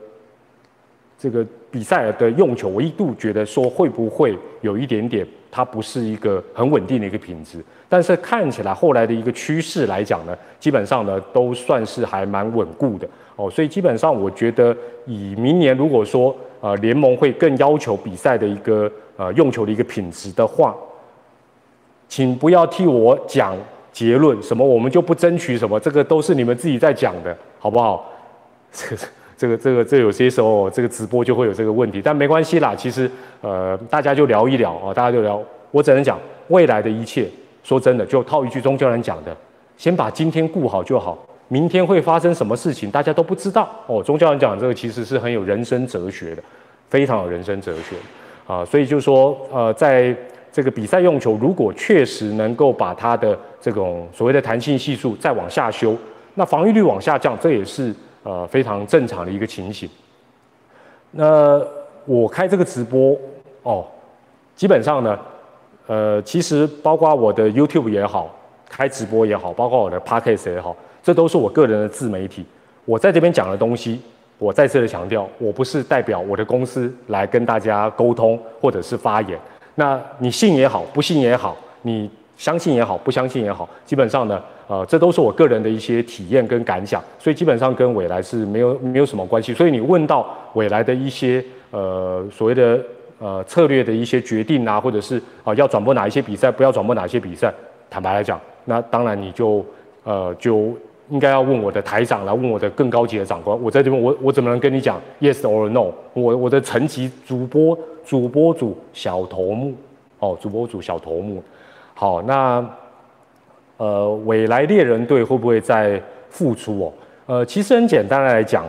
[1.18, 1.46] 这个。
[1.72, 7.64] 比赛的用球，我一度觉得说会不会有一点点，它不是一个很稳定的一个品质。
[7.88, 13.50] 但是看起来后来的一个趋势来讲呢，基本上呢都算是还蛮稳固的哦。
[13.50, 20.76] 所以基本上我觉得，以明年如果说呃联盟会更要求比赛的一个呃用球的一个品质的话，
[22.06, 23.56] 请不要替我讲
[23.90, 28.10] 结论，什么我们就不争取什么，这个都是你们自己在讲的，好不好？
[28.70, 29.02] 这个。
[29.42, 32.72] 这个这个这有些时候这个直播就会有这个问题，但没关系啦。
[32.76, 35.42] 其实呃，大家就聊一聊啊，大家就聊。
[35.72, 37.28] 我只能讲未来的一切。
[37.64, 39.36] 说真的，就套一句宗教人讲的，
[39.76, 44.00] 先把今天顾好就好，明天会发生什么事情大家都不知道哦。
[44.00, 46.42] 宗教人讲这个其实是很有人生哲学的，
[46.88, 47.96] 非常有人生哲学
[48.46, 48.64] 啊。
[48.64, 50.14] 所以就说呃，在
[50.52, 55.96] 这个比赛用球，如果确实能够把它的这种所谓的弹性系数再往下修，
[56.34, 57.92] 那防御率往下降，这也是。
[58.22, 59.88] 呃，非常正常的一个情形。
[61.10, 61.60] 那
[62.04, 63.18] 我开这个直播
[63.62, 63.84] 哦，
[64.54, 65.18] 基本上呢，
[65.86, 68.34] 呃，其实包括我的 YouTube 也好，
[68.68, 72.44] 开直播也好，包括我的 Podcast 也好，这都是我个人的自媒体。
[72.84, 74.00] 我在这边讲的东西，
[74.38, 79.38] 我再次的强调，我不是代表我的公司来跟大家沟通或者是发言。
[79.74, 84.42] 那你信也好，不信也好，你相信也好，不相信也好，基本上呢。
[84.68, 89.52] 呃，这都是我个人的一些体验跟感想，所以基本上跟未来是没有没有什么关系。
[89.52, 92.80] 所以你问到未来的一些呃所谓的
[93.18, 97.52] 呃策略的一些决定啊，或者是啊要转播哪一些比赛，不要转播哪些比赛，
[97.90, 99.62] 坦白来讲，那当然你就
[100.04, 100.72] 呃就
[101.10, 103.60] 应该要问我的台长来问我的更高级的长官。
[103.60, 105.92] 我在这边我我怎么能跟你讲 yes or no？
[106.14, 109.74] 我我的层级主播主播组小头目
[110.20, 111.42] 哦，主播组小头目，
[111.94, 112.64] 好那。
[113.78, 116.00] 呃，未来猎人队会不会再
[116.30, 116.92] 复出哦？
[117.26, 118.64] 呃，其实很简单来讲，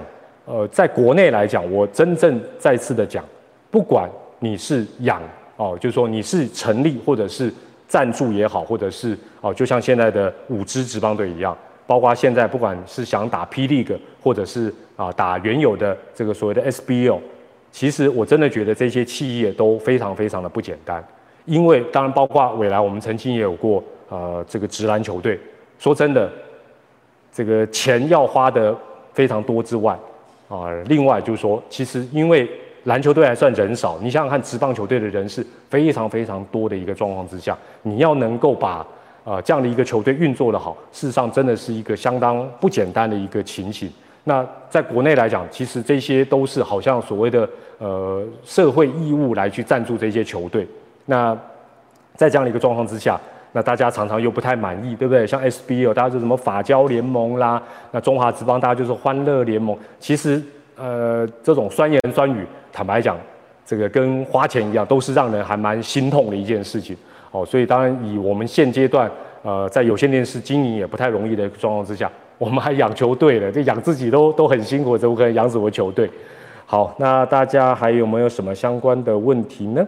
[0.45, 3.23] 呃，在国内来讲，我真正再次的讲，
[3.69, 4.09] 不管
[4.39, 5.21] 你是养
[5.55, 7.53] 哦，就是说你是成立或者是
[7.87, 11.55] 赞助也好，或者是哦，就像现在的五支职棒队一样，
[11.85, 17.19] 包括现在不管是想打 P League，或者是啊打原有的这个所谓的 SBL，
[17.71, 21.03] 其实我真的觉得这些企业都非常非常的不简单，
[21.45, 23.83] 因为当然包括未来我们曾经也有过。
[24.09, 25.39] 呃，这个职篮球队，
[25.79, 26.31] 说真的，
[27.33, 28.75] 这个钱要花的
[29.11, 29.97] 非常多之外，
[30.47, 32.47] 啊，另外就是说，其实因为
[32.83, 38.85] 篮球队还算人少，你想想看，职棒球队的人是非常非常多的一个状况之下，你要能够把
[39.23, 43.91] 呃这样的一个球队运作的好，事实上真的是一个相当不简单的一个情形。
[44.25, 50.67] 那在国内来讲，其实这些都是好像所谓的呃社会义务来去赞助这些球队。
[51.05, 51.37] 那
[52.15, 53.19] 在这样的一个状况之下。
[53.55, 55.27] 那大家常常又不太满意，对不对？
[55.27, 57.61] 像 SBL，大家就什么法交联盟啦，
[57.91, 59.77] 那中华职棒大家就是欢乐联盟。
[59.99, 60.41] 其实，
[60.75, 63.15] 呃，这种酸言酸语，坦白讲，
[63.63, 66.97] 这个跟花钱一样，都是让人还蛮心痛的一件事情。
[67.29, 69.07] 哦，所以当然以我们现阶段，
[69.43, 76.09] 呃，在有线电视经营也不太容易的状况之下，我们还养球队了，这养自己都都很辛苦，怎么可能养什么球队？
[76.65, 79.85] 好，那大家还有没有什么相关的问题呢？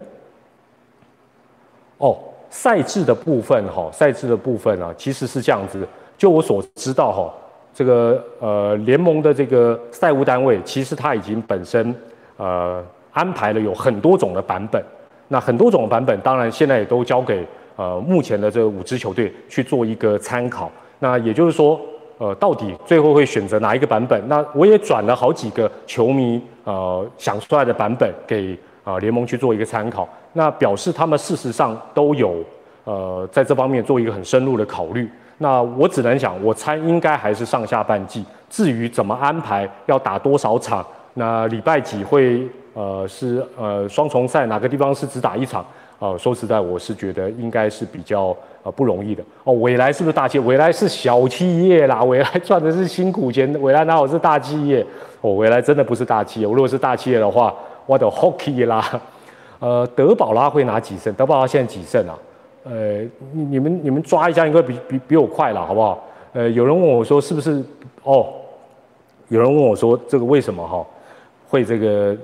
[1.97, 2.17] 哦。
[2.47, 5.85] 赛制的部分，哈，赛制的部分啊，其实是这样子。
[6.17, 7.33] 就我所知道，哈，
[7.73, 11.93] 这个呃联盟的这个赛务单位，其实它已经本身
[12.37, 12.81] 呃
[13.11, 14.81] 安排了有很多种的版本。
[15.27, 20.71] 那很多种版本，当然现在也都交给呃目前的这五支球队去做一个参考。
[20.99, 21.77] 那也就是说，
[22.19, 24.21] 呃，到底最后会选择哪一个版本？
[24.29, 30.07] 那我也转了好几个球迷呃想出来的版本给啊联盟去做一个参考。
[30.31, 32.35] 那表示他们事实上都有
[32.85, 35.09] 呃在这方面做一个很深入的考虑。
[35.39, 38.23] 那我只能想，我猜应该还是上下半季。
[38.49, 45.65] 至于怎么安排，要打多少场，那礼拜几会呃是呃双重赛，哪个地方是只打一场？
[45.99, 48.35] 呃，说实在，我是觉得应该是比较。
[48.65, 49.53] 啊，不容易的哦。
[49.53, 50.43] 未来是不是大企业？
[50.43, 52.03] 未来是小企业啦。
[52.03, 53.55] 未来赚的是辛苦钱。
[53.61, 54.83] 未来哪有是大企业？
[55.21, 56.47] 哦，未来真的不是大企业。
[56.47, 57.53] 我如果是大企业的话，
[57.85, 59.01] 我的 hockey 啦。
[59.59, 61.13] 呃，德保拉会拿几胜？
[61.13, 62.13] 德保拉现在几胜啊？
[62.65, 62.99] 呃，
[63.31, 66.03] 你你们你们抓一下，应该比比比我快了，好不好？
[66.33, 67.63] 呃，有人问我说是不是？
[68.03, 68.27] 哦，
[69.29, 70.85] 有人问我说这个为什么哈
[71.47, 72.15] 会这个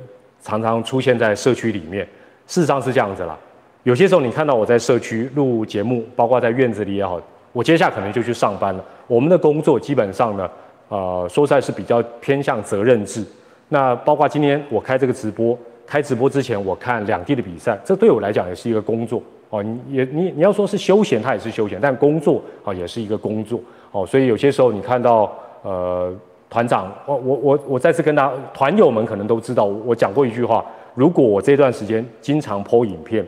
[0.44, 2.06] 常常出现在社区里面？
[2.48, 3.38] 事实上是这样子啦。
[3.84, 7.20] 有些时候，你看到我在社区录节目，包括在院子里也好，
[7.54, 8.84] 我接下可能就去上班了。
[9.08, 10.50] 我们的工作基本上呢，
[10.90, 13.26] 呃，说实在是比较偏向责任制。
[13.74, 15.58] 那包括今天我开这个直播，
[15.88, 19.64] 开直播之前我看两地的比赛，这对我来讲也是一个工作哦。
[19.64, 23.62] 你也你你要说是休闲，它也是休闲，但工作啊也是一个工作
[23.94, 24.06] 哦。
[24.06, 25.32] 所以有些时候你看到
[25.62, 26.14] 呃
[26.50, 33.26] 团长，我我我我再次跟大家团友们可能都知道，我讲过一句话：如果我这段时间经常播影片。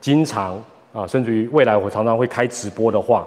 [0.00, 3.26] 经常啊，甚至于未来我常常会开直播的话，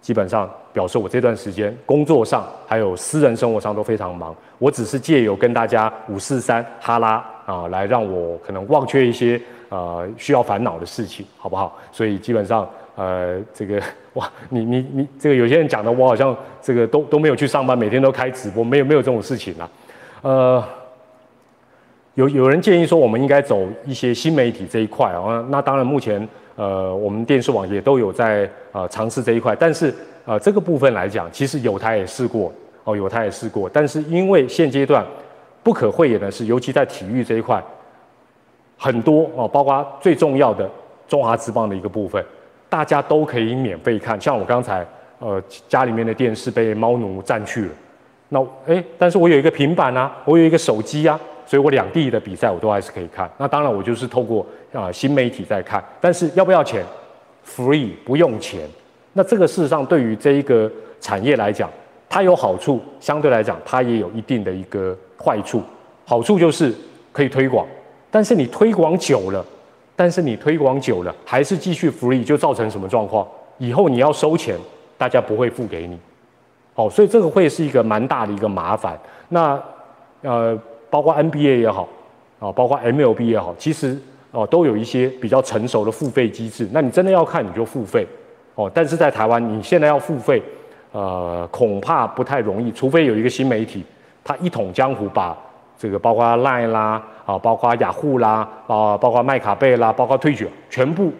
[0.00, 4.36] 基本上表示我这段时间工作上还有私人生活上都非常忙。
[4.58, 11.78] 我只是借由跟大家五四三哈拉啊，来让我可能忘却一些呃需要烦恼的事情，好不好？
[11.90, 13.80] 所以基本上呃这个
[14.12, 19.70] 哇，你你你这个有些人讲的我好像这个都都没有去上班，每天都开直播，没有没有这种事情啊，
[20.20, 20.64] 呃。
[22.16, 25.44] 有有人建议说，我们应该走一些新媒体这一块啊。
[25.50, 29.54] 那当然，目前呃，我们电视网也都有在呃尝试这一块。
[29.54, 29.94] 但是
[30.26, 32.52] 呃，这个部分来讲，其实有台也试过
[32.84, 33.70] 哦，有台也试过。
[33.72, 35.02] 但是因为现阶段
[35.62, 37.62] 不可讳言的是，尤其在体育这一块，
[38.76, 40.68] 很多哦，包括最重要的
[41.08, 42.22] 中华之棒的一个部分，
[42.68, 44.20] 大家都可以免费看。
[44.20, 44.86] 像我刚才
[45.20, 47.70] 呃家里面的电视被猫奴占去了，
[48.28, 51.18] 那哎，但是我有一个平板啊，我有一个手机啊。
[51.48, 53.30] 所以我两地的比赛我都还是可以看。
[53.38, 56.84] 那当然我就是透过啊新媒体在看，但是要不要钱
[57.46, 58.68] ？Free 不用钱。
[59.16, 61.70] 那这个事实上对于这一个产业来讲，
[62.06, 65.62] 它有好处，相对来讲它也有一定的一个坏处。
[66.04, 66.72] 好处就是
[67.12, 67.66] 可以推广，
[68.10, 69.44] 但是你推广久了，
[69.96, 73.26] 但是你推广久了还是继续 Free，就造成什么状况？
[73.56, 74.56] 以后你要收钱，
[74.98, 75.98] 大家不会付给你。
[76.74, 78.96] 好，所以这个会是一个蛮大的一个麻烦。
[79.30, 79.60] 那
[80.20, 80.56] 呃。
[80.88, 81.86] 包括 NBA 也好，
[82.38, 83.98] 啊，包括 MLB 也好，其实
[84.30, 86.66] 哦都有一些比较成熟的付费机制。
[86.72, 88.06] 那你真的要看，你就付费
[88.56, 88.68] 哦。
[88.74, 90.42] 但是在台湾，你现在要付费，
[90.90, 93.84] 呃，恐怕不太容易，除非有一个新媒体，
[94.24, 95.36] 它一统江湖，把
[95.78, 101.12] 这个包括 Line 啦，啊，包括雅虎啦，啊，包括麦卡贝啦，包括退卷，全部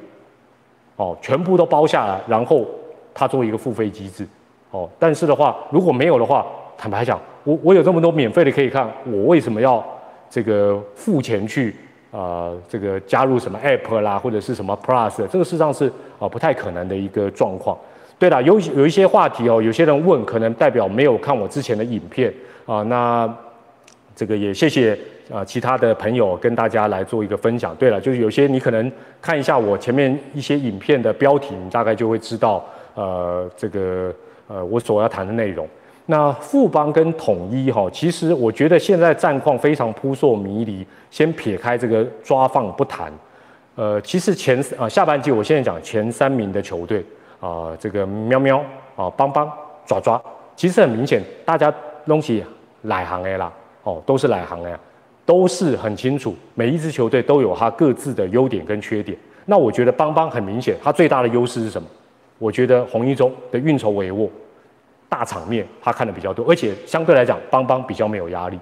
[0.96, 2.66] 哦，全部都包下来，然后
[3.14, 4.26] 它做一个付费机制
[4.72, 4.88] 哦。
[4.98, 6.44] 但是的话，如果没有的话，
[6.76, 7.20] 坦白讲。
[7.44, 9.80] 我我有这么多免费的可以看，我为什么要
[10.28, 11.76] 这个付钱去
[12.16, 12.50] 啊？
[12.68, 15.26] 这个加入什么 App 啦，或者是什么 Plus？
[15.26, 17.76] 这个事实上是啊不太可能的一个状况。
[18.18, 22.32] 对了，有有一些话题哦，有些人问，可能代表没有看我之前的影片
[22.64, 22.82] 啊。
[22.84, 23.30] 那
[24.14, 24.98] 这个也谢谢
[25.30, 27.76] 啊其他的朋友跟大家来做一个分享。
[27.76, 34.10] 对了，就是有些你可能看一下我前面一些影片的标题，你大概就会知道呃这个
[34.48, 35.68] 呃我所要谈的内容。
[36.06, 40.86] 那富邦跟统一哈，其实我觉得现在战况非常扑朔迷离。
[41.08, 43.10] 先撇开这个抓放不谈，
[43.74, 47.02] 呃，其实前啊下半季，我现在讲前三名的球队
[47.40, 48.62] 啊，这个喵喵
[48.96, 49.50] 啊邦邦
[49.86, 50.20] 爪爪，
[50.54, 51.72] 其实很明显，大家
[52.04, 52.44] 东西
[52.82, 53.50] 来行的啦，
[53.84, 54.78] 哦，都是来行的，
[55.24, 59.16] 都是很清楚，每一支球队都有它各自的优点跟缺点。
[59.46, 61.88] 那我觉得邦邦很明显，它最大的优势是什么？
[62.38, 64.28] 我觉得洪一中的运筹帷幄。
[65.08, 68.58] 大场面他看的比较多，而且相对来讲，邦邦比较没有压力。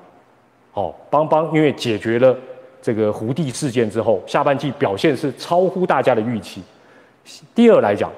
[0.75, 2.37] 哦，邦邦因为解决了
[2.83, 6.63] 这个胡地事件之后，下半季表现是超乎大家的预期。
[7.55, 8.11] 第二来讲，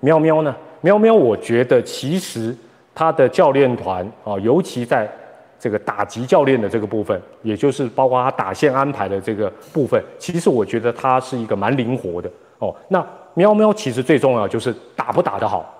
[0.00, 0.54] 喵喵呢？
[0.80, 2.56] 喵喵，我觉得其实
[2.94, 5.10] 他的教练团啊，尤其在
[5.58, 12.30] 这个打击教练的这个部分，也就是包括他打线安排的这个部分，其实我觉得他是一个蛮灵活的。
[12.58, 15.74] 哦，那喵喵其实最重要就是打不打得好。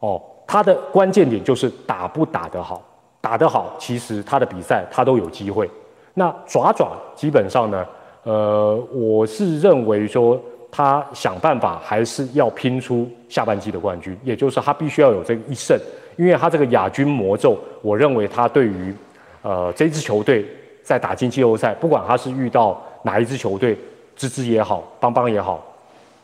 [0.00, 0.20] 哦。
[0.52, 2.82] 他的关键点就是打不打得好，
[3.22, 5.66] 打得好，其实他的比赛他都有机会。
[6.12, 7.86] 那爪爪基本上呢，
[8.24, 10.38] 呃，我是认为说
[10.70, 15.74] 他想办法还是要拼出下半季的冠军，也就是他必须要有这一胜，
[16.18, 18.94] 因为他这个亚军魔咒，我认为他对于
[19.40, 20.46] 呃这支球队
[20.82, 23.74] 在打进季后赛，不管他是遇到哪一支球队，
[24.14, 25.64] 芝芝也好，邦邦也好，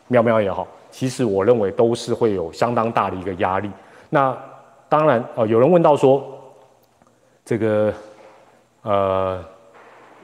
[0.07, 3.67] 喵喵也好，其实我认为都是会有相当大的一个压力。
[4.09, 4.37] 那
[4.87, 6.23] 当然，呃，有人问到说，
[7.45, 7.93] 这个
[8.81, 9.43] 呃，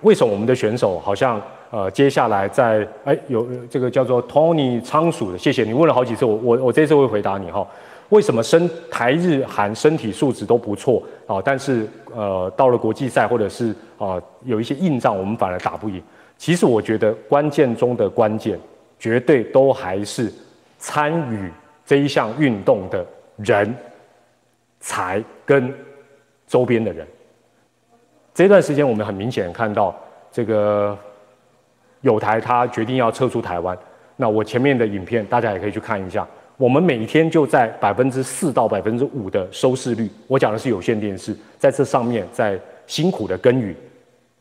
[0.01, 1.41] 为什么我们的选手好像？
[1.71, 7.67] 呃，接下来在哎有这个叫做 Tony 仓鼠的，谢谢你问了好几次，我我我这次会回答你哈。
[8.09, 11.41] 为什么身台日韩身体素质都不错啊？
[11.43, 16.01] 但是呃到了国际赛或者是啊有一些硬仗，我们反而打不赢。
[16.37, 18.57] 其实我觉得关键中的关键，
[18.97, 20.31] 绝对都还是
[20.77, 21.51] 参与
[21.85, 23.05] 这一项运动的
[23.37, 23.75] 人
[24.79, 25.73] 才跟
[26.47, 27.07] 周边的人。
[28.33, 29.95] 这段时间我们很明显看到
[30.31, 30.97] 这个。
[32.01, 33.75] 有台他决定要撤出台湾，
[34.17, 36.27] 那我前面的影片大家也可以去看一下。
[36.55, 43.75] 我们每天就在百分之四到百分之五的收视率，我讲的是有线电视，在这上面在辛苦的耕耘，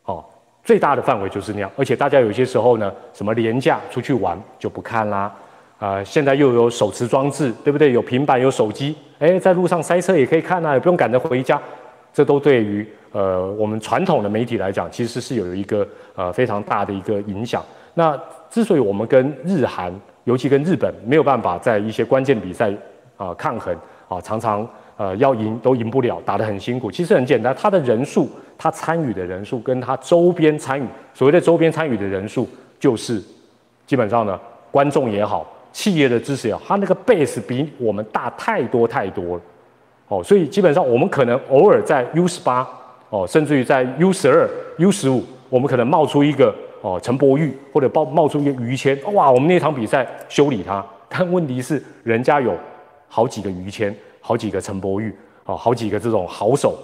[0.04, 0.22] 哦，
[0.62, 1.70] 最大的范围就是那样。
[1.74, 5.34] 而且大家有些时候呢，什么廉价出去玩就不看啦，
[5.84, 7.92] 啊，现在又有手持装置，对不对？
[7.92, 11.60] 有平板有手机，哎，在路上塞车也可以看啊，也不用赶着回家，
[12.10, 12.88] 这都对于。
[13.12, 17.62] 呃，我们传统的媒体来讲，其实是有一个呃非常大的一个影响。
[17.92, 18.18] 那
[18.48, 19.92] 之所以我们跟日韩，
[20.24, 22.72] 尤其跟日本没有办法在一些关键比赛
[23.18, 23.76] 啊抗衡
[24.08, 24.66] 啊，常常
[24.96, 26.90] 呃要赢都赢不了，打得很辛苦。
[26.90, 32.48] 其实很简单，他的人数，他参与的人数，跟他周边参与所谓的周边参与的人数，
[32.80, 33.22] 就是
[33.86, 34.40] 基本上呢，
[34.72, 39.42] 观众也好，企业的支持也好，他那个 base 比我们大太多太多了。
[40.08, 42.66] 哦，所以基本上我们可能偶尔在 U 十八。
[43.10, 44.48] 哦，甚至于在 U 十二、
[44.78, 46.52] U 十五，我们可能冒出一个
[46.82, 50.84] 哦陈柏宇，或者冒冒出一个于谦，哇，我们那场比赛修理他。
[51.08, 52.52] 但问题是，人家有
[53.06, 55.14] 好几个于谦，好几个陈柏宇，
[55.44, 56.76] 哦，好几个这种好手，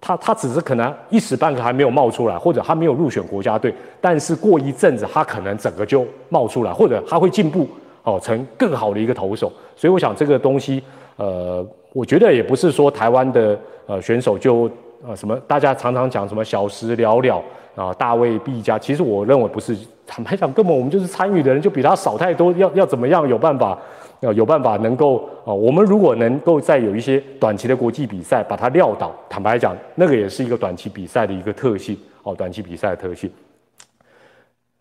[0.00, 7.66] 他他只是可能一时半刻还没有冒出来，或者他没有入选国家队，但是过一阵子他可能整个就冒出来，或者他会进步
[8.04, 9.52] 哦，成更好的一个投手。
[9.74, 10.80] 所以我想这个东西，
[11.16, 14.70] 呃，我觉得也不是说台湾的呃选手就。
[15.06, 15.38] 啊，什么？
[15.46, 17.44] 大家常常讲什么小时了了
[17.74, 18.78] 啊，大卫毕加。
[18.78, 19.76] 其实我认为不是，
[20.06, 22.50] 坦白讲，根本我们就是参与的人就比他少太多。
[22.52, 23.78] 要要怎么样有办法？
[24.20, 33.30] 要有办法能够啊，我们如果能够在有一些短期的国际比赛把他撂倒，坦白讲，那个也是一个短期比赛的一个特性哦，短期比赛的特性。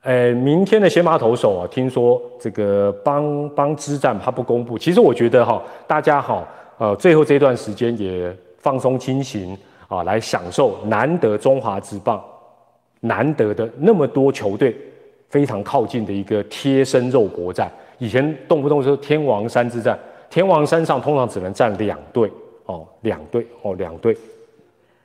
[0.03, 4.77] 呃，明天的先发投手啊，听说这个邦邦之战他不公布。
[4.77, 6.47] 其实我觉得哈，大家哈，
[6.77, 9.57] 呃，最后这段时间也放松心情。
[9.89, 12.19] 啊，来享受难得中华之棒，
[13.01, 14.75] 难得的那么多球队
[15.29, 17.71] 非常靠近的一个贴身肉搏战。
[17.99, 19.99] 以前动不动就天王山之战，
[20.31, 22.31] 天王山上通常只能站两队
[22.65, 24.17] 哦，两队哦，两队。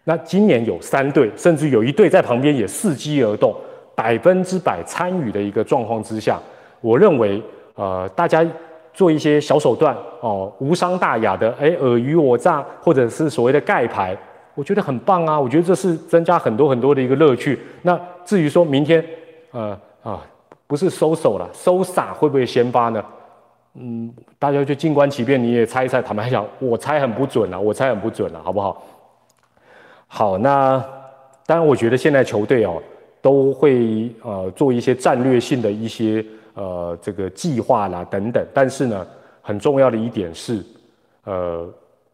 [0.05, 3.55] 那今年有三队，甚至有一队在旁边也伺机而动，
[3.99, 6.39] 百分之百参与的一个状况之下，
[6.81, 7.43] 我认为
[7.75, 8.47] 呃，大家
[8.95, 14.17] 做一些小手段哦，无伤大雅的，哎，尔虞我诈，或者是所谓的盖牌。
[14.55, 15.39] 我觉得很棒啊！
[15.39, 17.59] 我觉得这是增加很多很多的一个乐趣。
[17.83, 19.05] 那至于说明天，
[19.51, 20.21] 呃啊，
[20.69, 23.05] 不是收手了，收傻会不会先发呢？
[23.75, 26.01] 嗯，大家就静观其变，你也猜一猜。
[26.01, 28.81] 坦白讲，我猜很不准了，我猜很不准了，好不好？
[30.09, 30.85] 好，那
[31.47, 32.83] 当然，我觉得现在球队哦
[33.29, 36.25] 都会呃做一些战略性的一些
[36.55, 38.43] 呃这个计划啦等等。
[38.55, 39.07] 但是呢，
[39.43, 40.65] 很重要的一点是，
[41.25, 41.69] 呃。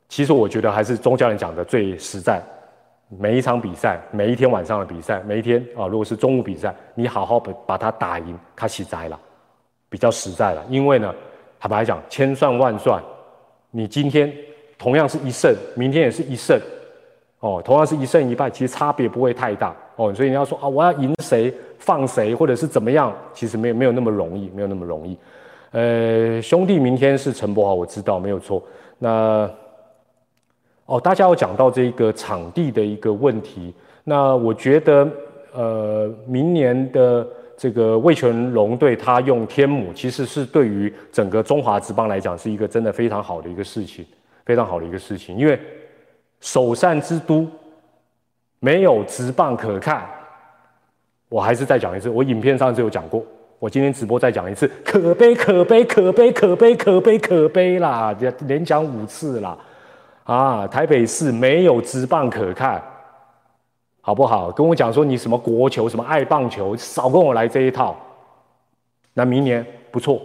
[0.06, 2.40] 其实我觉得还是钟教练讲的最实在。
[3.18, 9.18] 每一场比赛，每一天晚上的比赛，每一天啊，如果是中午比赛，你好好把把它打赢，他起灾了，
[9.88, 10.64] 比较实在了。
[10.68, 11.12] 因为呢，
[11.58, 13.02] 坦白讲，千算万算，
[13.70, 14.32] 你今天
[14.78, 16.60] 同样是一胜，明天也是一胜，
[17.40, 20.12] 哦，同样是一胜一败，其实差别不会太大哦。
[20.14, 25.16] 所以你要说啊，我要赢谁，放谁，或者是怎么样，其实没有没有那么容易，没有那么容易。
[25.70, 28.62] 呃，兄弟，明天是陈柏豪，我知道没有错。
[28.98, 29.50] 那。
[30.86, 33.72] 哦，大家有讲到这个场地的一个问题，
[34.04, 35.08] 那我觉得，
[35.54, 37.26] 呃，明年的
[37.56, 44.04] 这个魏全龙队他用天母，其实是对于整个中华职棒来讲是一个真的非常好的一个事情，
[44.44, 45.58] 非常好的一个事情，因为
[46.40, 47.48] 首善之都
[48.64, 50.06] 没有职棒可看，
[51.28, 53.22] 我还是再讲一次，我影片上就有讲过，
[53.58, 59.58] 我今天直播再讲一次，可悲可悲可悲可悲可悲可悲啦，连讲五次啦。
[60.22, 62.82] 啊，台北市没有职棒可看，
[64.00, 64.50] 好不好？
[64.50, 67.94] 跟我讲说你什么国球，什么爱棒球，少跟我来这一套。
[69.12, 70.22] 那明年不错，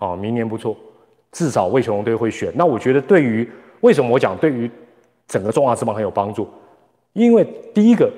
[0.00, 0.76] 哦，明年不错，
[1.30, 2.50] 至少魏雄龙队会选。
[2.56, 3.48] 那我觉得对于
[3.82, 4.68] 为什么我讲对于
[5.28, 6.48] 整个中华之棒很有帮助？
[7.18, 7.44] 因为
[7.74, 8.08] 第一个，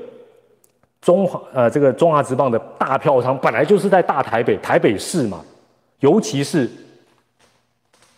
[1.01, 5.43] 中华呃这个中华职棒的大票仓本来就是在大台北台北市嘛，
[6.01, 6.69] 尤其是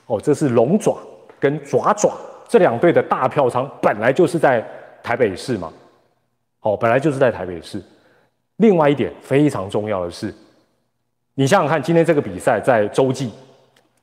[0.06, 0.98] 哦这是龙爪
[1.38, 2.12] 跟爪爪
[2.48, 4.60] 这两队的大票仓本来就是在
[5.04, 5.72] 台北市嘛，
[6.62, 7.80] 哦本来就是在台北市。
[8.56, 10.34] 另外一点非常重要的是，
[11.34, 13.30] 你想想看，今天这个比赛在洲际，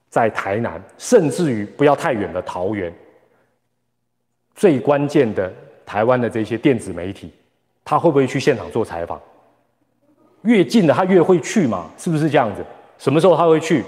[0.09, 2.93] 在台南，甚至于不要太远的桃园，
[4.55, 5.53] 最关键的
[5.89, 7.31] 台湾的这些电子媒体，
[7.83, 9.19] 他会不会去现场做采访？
[10.43, 12.63] 越近的他越会去嘛，是不是这样子？
[12.99, 13.83] 什么时候他会去？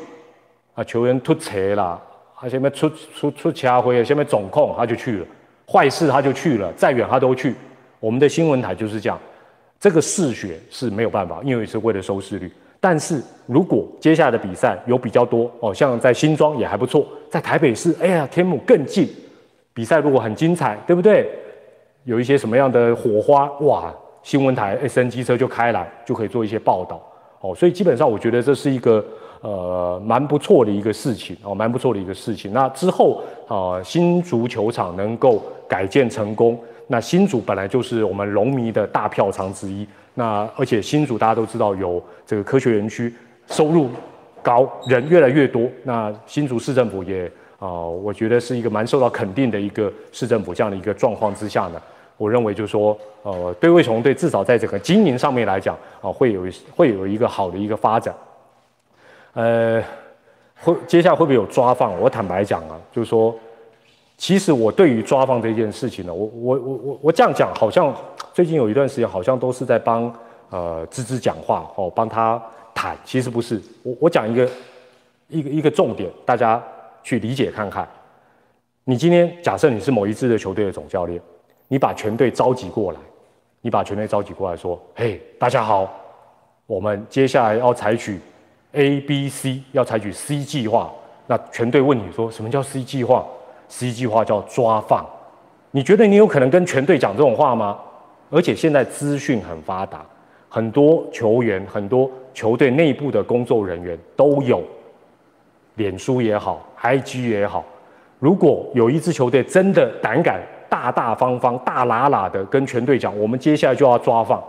[0.73, 2.01] 啊，球员突车啦，
[2.35, 5.25] 他下面出出出其他会，下面总控他就去了，
[5.71, 7.53] 坏事他就去了，再远他都去。
[7.99, 9.19] 我们的新闻台就是这样。
[9.79, 12.51] 这个试血是没有办法，因为是为了收视率。
[12.79, 19.07] 但是如果接下来的比赛有比较多哦，像在新庄也还不错，在台北市，哎呀，天母更近，
[19.71, 21.29] 比赛如果很精彩，对不对？
[22.03, 23.93] 有一些什么样的火花，哇，
[24.23, 27.01] 新闻台 S N 机车就开来，就可以做一些报道
[27.41, 27.53] 哦。
[27.53, 29.03] 所以基本上我觉得这是一个
[29.41, 32.51] 呃蛮不错的一个事情哦，蛮不错的一个事情。
[32.53, 36.59] 那之后啊，新足球场能够改建成功。
[36.87, 43.13] 那新竹本来就是我们龙迷的大票仓之一，那而且新竹大家都知道有这个科学园区，
[43.47, 43.89] 收入
[44.41, 45.69] 高，人越来越多。
[45.83, 51.81] 那新竹市政府也啊，我觉得是一个蛮受到肯定的一个市政府这样的一个状况之下呢，
[52.21, 56.45] 我认为就是说，呃，对魏雄队至少在整个经营上面来讲啊，会有
[56.75, 58.13] 会有一个好的一个发展。
[59.33, 59.83] 呃，
[60.61, 61.99] 会接下来会不会有抓放？
[61.99, 63.33] 我坦白讲啊，就是说。
[64.17, 67.91] 其实我对于抓放这件事情呢，我我我我我这样讲，好像
[68.35, 70.13] 最近有一段时间好像都是在帮
[70.51, 72.39] 呃芝芝讲话哦，帮他
[72.71, 72.95] 谈。
[73.03, 74.47] 其实不是，我我讲一个
[75.27, 76.61] 一个一个重点，大家
[77.01, 77.87] 去理解看看。
[78.83, 81.19] 你今天假设你是某一支的球队的总教练，
[81.71, 82.99] 你把全队召集过来，
[83.61, 85.89] 你把全队召集过来说：“嘿，大家好，
[86.65, 88.19] 我们接下来要采取
[88.73, 90.91] A、B、C，要采取 C 计划。”
[91.27, 93.25] 那全队问你说：“什么叫 C 计划？”
[93.69, 95.05] C 计划叫抓放，
[95.71, 97.79] 你觉得你有可能跟全队讲这种话吗？
[98.29, 100.05] 而且现在资讯很发达，
[100.49, 104.61] 很多球员、很多球队内部的工作人员都有，
[105.75, 107.63] 脸书也好，IG 也好。
[108.19, 110.41] 如果有一支球队真的胆敢
[110.71, 114.41] 大大方方、大喇喇的跟全队讲，我们接下来就要抓放，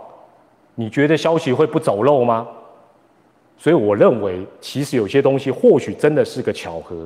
[0.75, 2.47] 你觉得消息会不走漏吗？
[3.57, 7.05] 所以我认为，其实有些东西或许真的是个巧合。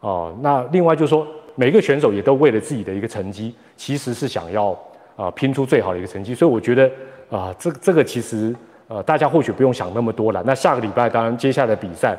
[0.00, 4.78] 哦，那另外就是说，每个选手也都为了自己的一个成绩，其实是想要
[5.16, 6.34] 啊拼出最好的一个成绩。
[6.34, 6.90] 所以我觉得
[7.30, 8.54] 啊，这这个其实
[8.88, 10.42] 呃，大家或许不用想那么多了。
[10.44, 12.14] 那下个礼拜当然接下来的比赛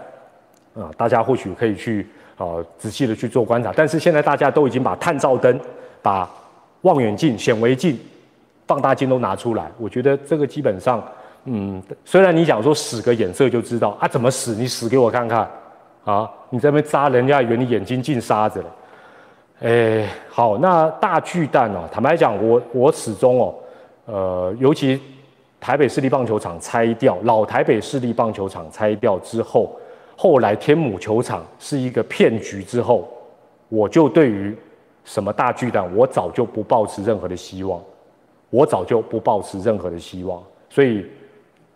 [0.74, 2.08] 啊，大家或许可以去
[2.38, 3.72] 啊仔细的去做观察。
[3.76, 5.60] 但是现在大家都已经把探照灯、
[6.06, 6.30] 把
[6.82, 8.00] 望远镜、显微镜、
[8.68, 11.04] 放大镜都拿出来，我觉得这个基本上，
[11.46, 14.52] 嗯，虽然你讲说使个眼色就知道啊，怎么使？
[14.52, 15.50] 你使给我看看。
[16.06, 16.30] 啊！
[16.52, 18.66] 你在那边扎人家，以为你眼睛进沙子了。
[19.62, 23.56] 哎，好，那大巨蛋哦，坦白讲，我我始终哦，
[24.06, 25.02] 呃，尤其
[25.60, 29.76] 台北市立棒球场拆掉，老台北市立棒球场拆掉之后，
[30.16, 33.10] 后来天母球场是一个骗局之后，
[33.68, 34.56] 我就对于
[35.06, 37.82] 什么大巨蛋，我早就不抱持任何的希望，
[38.50, 41.06] 我早就不抱持任何的希望，所以。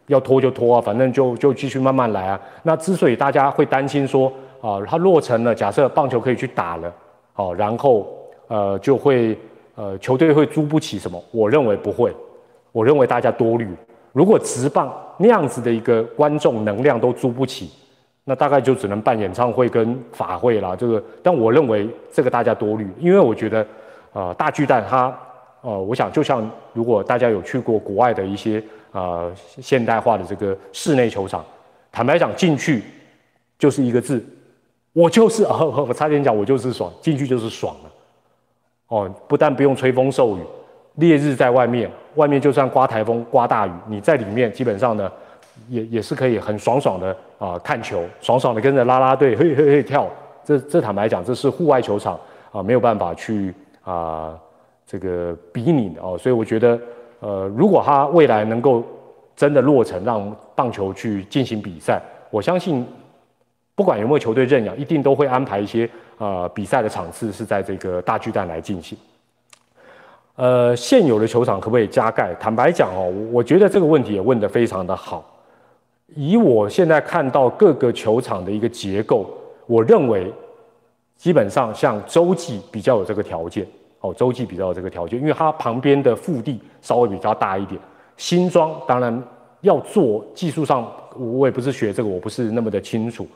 [0.09, 2.41] 要拖就拖啊，反正就就继续慢慢来啊。
[2.63, 4.25] 那之所以大家会担心说
[4.59, 6.91] 啊，它落成了，假设棒球可以去打了，
[7.32, 8.07] 好，然后
[8.47, 9.38] 呃就会
[9.75, 11.23] 呃球队会租不起什么？
[11.30, 12.11] 我认为不会，
[12.71, 13.67] 我认为大家多虑。
[14.11, 17.69] 如果直棒那样子的一个观众能量都租不起，
[18.24, 20.76] 那大概就只能办演唱会跟法会啦。
[20.76, 23.65] 这个，但我认为这个大家多虑，因为我觉得
[24.13, 25.17] 啊大巨蛋它
[25.61, 28.63] 呃，我想就像如果大家有去过国外的一些。
[28.91, 29.30] 啊，
[29.61, 31.45] 现代化的这个室内球场，
[31.91, 32.82] 坦白讲，进去
[33.59, 34.26] 就是一个字，
[34.93, 37.91] 我就是啊，我差点讲，我就是爽，进去就是爽了。
[38.88, 40.41] 哦，不但不用吹风受雨，
[40.95, 45.11] 烈日在外面，外面就算刮台风、刮大雨，你在里面基本上呢，
[45.68, 50.07] 也也是可以很爽爽的啊看球，爽爽的跟着啦啦队嘿嘿嘿跳。
[50.45, 52.20] 这这坦白讲，这是户外球场
[52.51, 53.53] 啊没有办法去
[53.84, 54.38] 啊
[54.86, 56.80] 这个比拟的哦，所以我觉得。
[57.22, 58.82] 呃，如果他未来能够
[59.36, 62.88] 真的落成，让棒球去进行比赛，我相信
[63.76, 68.97] 不管有没有球队认养，一定都会安排一些呃比赛的场次是在这个大巨蛋来进行。
[70.38, 72.34] 呃，现有的球场可不可以加盖？
[72.36, 75.22] 坦白讲哦，我觉得这个问题也问得非常的好。
[76.16, 79.30] 以我现在看到各个球场的一个结构，
[79.68, 80.32] 我认为
[81.16, 83.66] 基本上像洲际比较有这个条件
[84.01, 87.80] 哦，洲际比较有这个条件，因为它旁边的腹地稍微比较大一点。
[88.18, 89.24] 新庄当然
[89.62, 93.28] 要做技术上，我也不是学这个，我不是那么的清楚。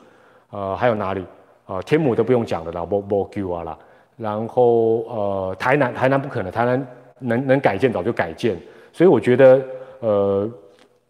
[0.50, 1.24] 呃，还有哪里
[1.66, 1.80] 啊？
[1.82, 3.78] 天母都不用讲的啦，不不 Q 啊啦。
[4.16, 6.86] 然后呃，台南台南不可能，台南
[7.18, 8.56] 能能改建早就改建。
[8.92, 9.60] 所以我觉得
[10.00, 10.48] 呃，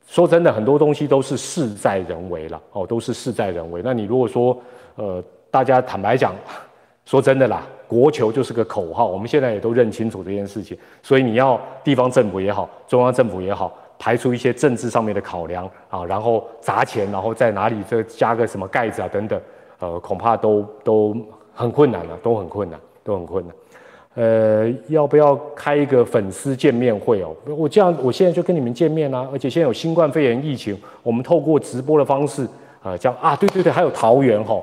[0.07, 3.81] 说真的，很多东西都是事在人为了哦，都是事在人为。
[3.85, 4.57] 那你如果说
[4.97, 5.23] 呃。
[5.55, 6.35] 大家坦白讲，
[7.07, 10.77] 说真的啦，国球就是个口号，我们现在也都认清楚这件事情。
[11.01, 19.41] 所以你要地方政府也好，中央政府也好，排除一些政治上面的考量啊，然后砸钱，然后在哪里这加个什么盖子啊等等，
[19.79, 21.17] 呃，恐怕都都
[21.55, 23.55] 很困难了，都很困难，都很困难。
[24.15, 27.35] 呃，要不要开一个粉丝见面会哦？
[27.47, 29.29] 我这样，我现在就跟你们见面啦。
[29.33, 32.47] 而且现在有新冠肺炎疫情，我们透过直播的方式
[32.83, 34.62] 啊，叫啊，对对对，还有桃园哈。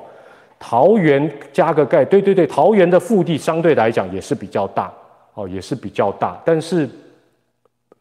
[0.58, 4.92] 桃园加个盖，对对对，桃园的腹地相对来讲也是比较大
[5.34, 6.88] 哦，也是比较大，但是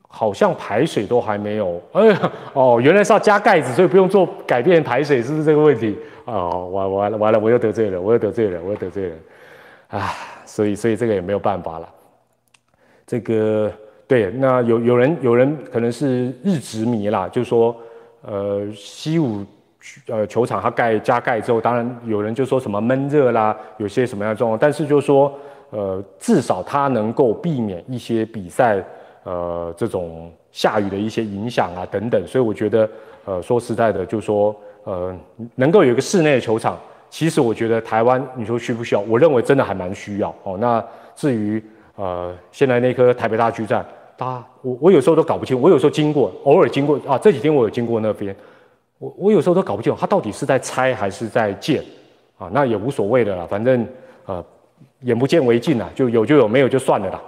[0.07, 5.97] 好像排水都还没有，哎呀，哦，原来是要加盖子，所以不用做改变排水，是不是这个问题？
[6.25, 9.15] 哦，完完了完了，我又得罪了，我又得罪了，我又得罪了，
[9.87, 10.13] 啊，
[10.45, 11.89] 所以所以这个也没有办法了。
[13.05, 13.71] 这个
[14.07, 17.75] 对，那有有人有人可能是日职迷啦，就说
[18.21, 19.45] 呃西武。
[20.05, 25.33] 呃，球场它盖加盖之后，当然有人就说什么闷热啦，有些什么样的状况，但是就说，
[25.71, 28.79] 呃，至少它能够避免一些比赛，
[29.23, 32.87] 呃，这种下雨的一些影响啊等等，所以我觉得，
[33.25, 35.17] 呃，说实在的，就说，呃，
[35.55, 36.79] 能够有一个室内的球场，
[37.11, 39.01] 其实我觉得台湾你说需不需要？
[39.01, 40.57] 我认为真的还蛮需要哦。
[40.57, 40.83] 那
[41.13, 41.61] 至于
[41.97, 43.85] 呃，现在那颗台北大巨蛋，
[44.17, 48.33] 它我我有时候都搞不清，我有时候经过，偶尔经过啊，这几天我有经过那边。
[48.97, 51.83] 我我有时候都搞不清楚，他到底是在拆还是在建，
[52.37, 53.85] 啊，那也无所谓的啦，反正
[54.25, 54.43] 呃，
[55.01, 57.21] 眼不见为净啦，就有就有，没有就算了啦。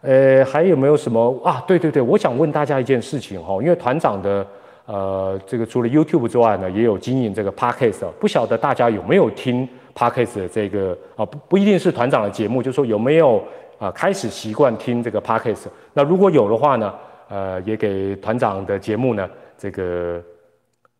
[0.00, 1.62] 呃，还有没有什么啊？
[1.64, 4.44] 对对对，我想问大家一件事情哈，因为团长的
[4.86, 11.24] 呃，这个除了 YouTube 之外呢，也有经营这个 Podcast，不晓得大家有没有听 Podcast 的这个啊？
[11.24, 13.42] 不不一定是团长的节目，就说有没有
[13.78, 15.66] 啊开始习惯听这个 Podcast？
[15.92, 16.94] 那如果有的话呢，
[17.28, 20.22] 呃，也给团长的节目呢这个。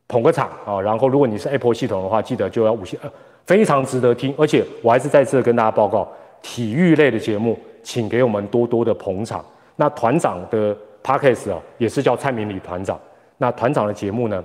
[0.09, 3.11] 捧个场啊，然后如果你是 Apple 系统的话，记得就要五星，呃
[3.47, 4.35] 非常值得听。
[4.37, 6.07] 而且我还是再次跟大家报告，
[6.43, 9.43] 体育类的节目，请给我们多多的捧场。
[9.77, 13.01] 那团长的 Podcast 啊，也是叫蔡明礼团长。
[13.43, 14.45] 那团长的节目呢，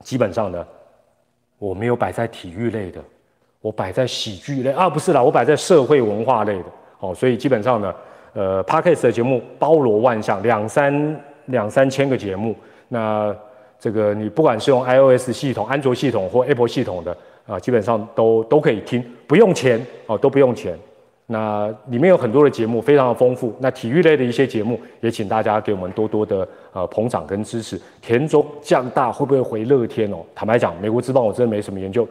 [0.00, 0.66] 基本上呢，
[1.60, 3.00] 我没有摆在体育类的，
[3.60, 6.64] 我摆在喜剧类啊，不是啦，我摆在社会文化类的。
[6.98, 7.94] 哦，所以基本上呢，
[8.32, 12.56] 呃，Podcast 的节目包罗万象，两三两三千个节目，
[12.88, 13.32] 那。
[13.78, 17.14] 这个你不管是用 iOS 系统、安卓系统或 Apple 系统的
[17.46, 20.74] 啊，基本上都都可以听，不用钱哦，都不用钱。
[21.26, 23.54] 那里面有很多的节目，非常的丰富。
[23.58, 27.80] 那体育类的一些节目，也请大家给我们多多的呃捧场跟支持。
[28.00, 30.18] 田中降大会不会回乐天哦？
[30.34, 32.06] 坦白讲，美国职棒我真的没什么研究。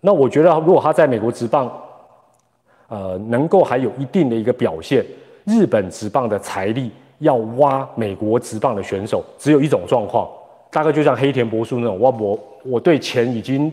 [0.00, 1.70] 那我觉得如果他在美国职棒，
[2.88, 5.04] 呃，能够还有一定的一个表现，
[5.44, 6.90] 日本职棒的财力。
[7.18, 10.28] 要挖美国职棒的选手，只有一种状况，
[10.72, 13.72] 大概就像黑田博树那种，我我我对钱已经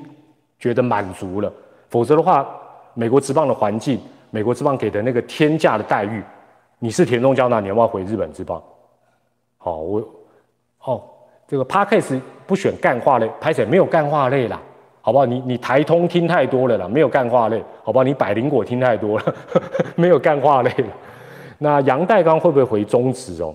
[0.59, 1.51] 觉得满足了，
[1.89, 2.47] 否则的话，
[2.93, 3.99] 美国职棒的环境，
[4.31, 6.23] 美国职棒给的那个天价的待遇，
[6.79, 8.61] 你是田中交纳，你要不要回日本职棒？
[9.57, 10.03] 好，我
[10.83, 11.03] 哦，
[11.47, 14.61] 这个 Parkes 不选干化类，拍起来没有干化类啦，
[15.01, 15.25] 好不好？
[15.25, 18.03] 你你台通听太多了啦，没有干化类，好不好？
[18.03, 19.35] 你百灵果听太多了，
[19.95, 20.71] 没有干化类。
[21.57, 23.53] 那杨代刚会不会回中职哦？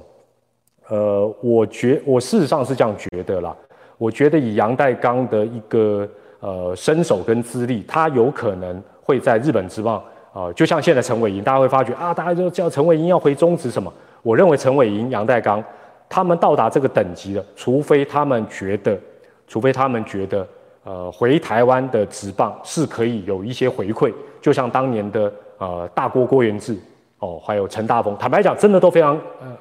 [0.89, 3.57] 呃，我觉我事实上是这样觉得啦。
[3.97, 6.07] 我觉得以杨代刚的一个
[6.41, 10.02] 呃身手跟资历，他有可能会在日本职棒
[10.32, 13.92] 啊，就像现在陈伟霆，大家会发觉啊，大家就叫陈伟霆要回中职什么？
[14.22, 15.62] 我认为陈伟霆、杨代刚
[16.09, 18.98] 他们到达这个等级了，除非他们觉得，
[19.46, 20.46] 除非他们觉得
[20.82, 26.76] 呃回台湾的职棒是可以有一些回馈，就像当年的呃大郭郭元志。
[27.20, 29.57] 哦，还有陈大峰，坦白讲，真的都非常，呃，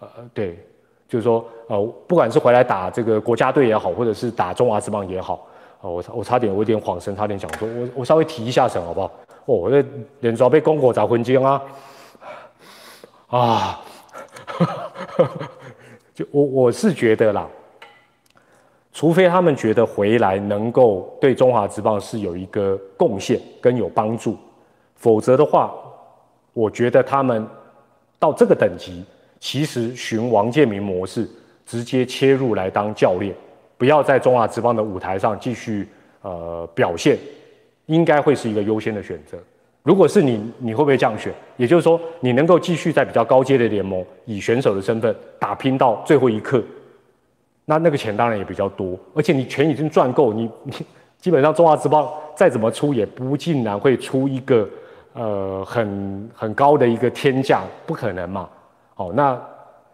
[0.00, 0.58] 呃，对，
[1.06, 5.46] 就是说，呃，不管是回来打这个国家队也好，或者是打中华职棒也好，
[5.80, 9.06] 哦，我我差点，我有点恍神，差点讲说，我我稍微提一下神好不好？
[9.46, 9.84] 哦，我这
[10.20, 11.62] 脸要被公火砸昏金啊，
[13.28, 13.80] 啊，
[16.14, 17.46] 就我我是觉得啦，
[18.92, 24.36] 除非他们觉得回来能够对中华职棒是有一个贡献跟有帮助，
[24.94, 25.72] 否则的话。
[26.58, 27.46] 我觉得他们
[28.18, 29.04] 到这个等级，
[29.38, 31.28] 其实循王建民模式，
[31.66, 33.36] 直接切入来当教练，
[33.78, 35.86] 不要在中华职棒的舞台上继续
[36.22, 37.18] 呃表现，
[37.86, 39.36] 应该会是一个优先的选择。
[39.82, 41.32] 如果是你，你会不会这样选？
[41.56, 46.60] 也就是说，你能够继续在比较高阶的联盟以选手的身份打拼到最后一刻，
[47.66, 50.72] 那那个钱当然也比较多，而且你钱已经赚够，你你
[51.18, 54.68] 基本上中华职棒再怎么出也不尽然会出一个
[55.12, 58.48] 呃很很高的一个天价，不可能嘛。
[58.94, 59.40] 好，那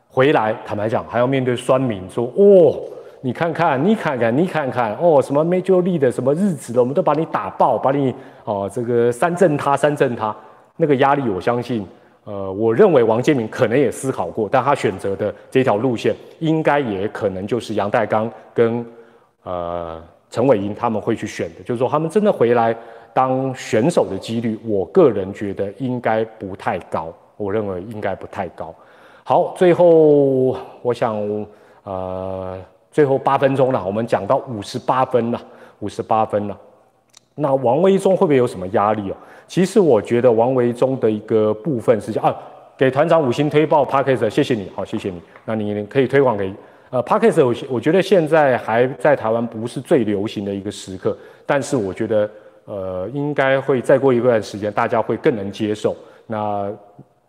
[0.08, 2.80] 回来坦白讲还要面对酸民说哦。
[3.24, 8.12] 你看看，你看看，你看看，哦，什么 Major League 的什么日子的，我们都把你打爆，把你
[8.44, 10.34] 哦，这个三振他，三振他，
[10.76, 11.86] 那个压力，我相信，
[12.24, 18.84] 呃，我认为王建民可能也思考过，但他选择的这条路线，应该也可能就是杨代刚跟
[19.44, 22.76] 呃陈伟英他们会去选的，就是说他们真的回来
[23.14, 28.74] 当选手的几率，我个人觉得应该不太高，我认为应该不太高。
[29.22, 29.86] 好，最后
[30.82, 31.16] 我想，
[31.84, 32.58] 呃。
[32.92, 35.40] 最后八分钟了，我们讲到五十八分了，
[35.80, 36.56] 五十八分了。
[37.34, 39.16] 那王维忠会不会有什么压力哦？
[39.48, 42.36] 其实我觉得王维忠的一个部分是啊，
[42.76, 45.20] 给团长五星推报 p a c k e s 谢谢你好，谢谢你。
[45.46, 46.54] 那你可以推广给
[46.90, 51.16] 呃 p a c k e s 我我觉得现在还在台湾不是最流行的一个时刻，
[51.46, 52.30] 但是我觉得
[52.66, 55.96] 呃应该会再过一段时间，大家会更能接受。
[56.26, 56.70] 那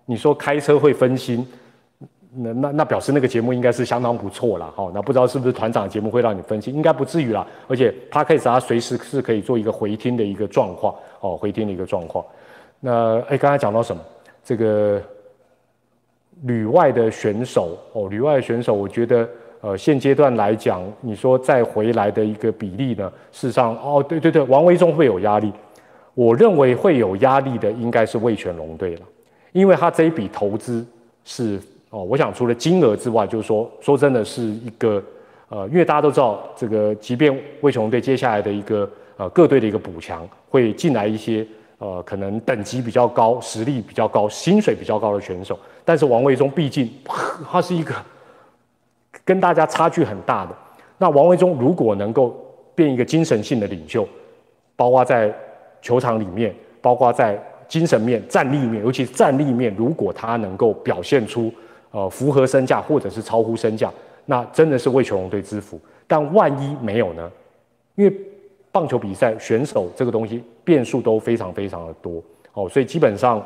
[0.06, 1.48] 你说开车会分心？
[2.36, 4.92] 那那那表示那个节目应该是相当不错了，哈。
[4.94, 7.46] 那不知道是不是团长节目会让你分析，应该不至于啦。
[7.68, 12.26] 而且 p a d k a s 它随时是可以做一个回听的一个状况，哦，回听的一个状况。
[12.80, 14.02] 那哎，刚才讲到什么？
[14.44, 15.00] 这个
[16.42, 19.30] 旅外的选手，哦，旅外的选手，我觉得
[19.62, 25.54] 呃，现阶段来讲，你说再回来的一个比例呢，事实上，哦，对对对，王维忠会有压力。
[26.16, 29.02] 我认为会有压力的应该是魏全龙队了，
[29.52, 30.84] 因为他这一笔投资
[31.24, 31.62] 是。
[31.94, 35.00] 哦，我想除了金额之外，就是说，说真的是一个，
[35.48, 37.32] 呃，因为大家都知道，这个即便
[37.62, 41.46] 魏雄队接下来的一个呃各队的一个补强，会进来一些
[41.78, 46.92] 呃可能等级比较高、实力比较高、薪水比较高的选手，但是王维忠毕竟
[47.52, 47.94] 他是一个
[49.24, 50.56] 跟大家差距很大的。
[50.98, 52.36] 那王维忠如果能够
[52.74, 54.04] 变一个精神性的领袖，
[54.76, 55.32] 包括在
[55.80, 61.54] 球场里面，包括在精神面、战力面，尤其是战力面，如果他能够表现出。
[61.94, 63.90] 呃，符合身价或者是超乎身价，
[64.26, 65.80] 那真的是为球龙队之福。
[66.08, 67.32] 但万一没有呢？
[67.94, 68.14] 因为
[68.72, 72.22] 棒球比赛选手这个东西变数都非常非常的多
[72.54, 73.40] 哦，所以基本上，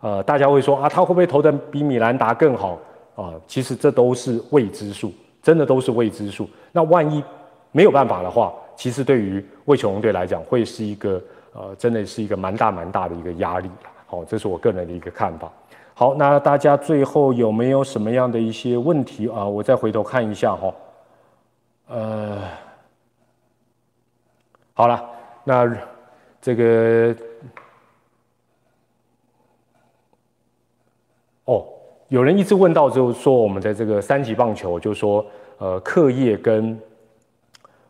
[0.00, 2.78] 呃，大家会说啊，他会不会投的比米兰达更好
[3.14, 3.34] 啊？
[3.46, 6.48] 其实这都是未知数，真的都是未知数。
[6.72, 7.22] 那万一
[7.70, 11.22] 没有办法的话，其实对于为球龙队来讲，会是一个
[11.52, 13.68] 呃，真的是一个蛮大蛮大的一个压力
[14.06, 15.52] 好，这是我个人的一个看法。
[15.94, 19.44] 好，那大家最后有没有什么样的一些问题啊？
[19.44, 20.74] 我再回头看一下哈。
[21.88, 22.38] 呃，
[24.72, 25.10] 好了，
[25.44, 25.70] 那
[26.40, 27.14] 这个
[31.44, 31.66] 哦，
[32.08, 35.24] 有人一直问到，就是说我们的这个三级棒球，就是说
[35.58, 36.80] 呃，课业跟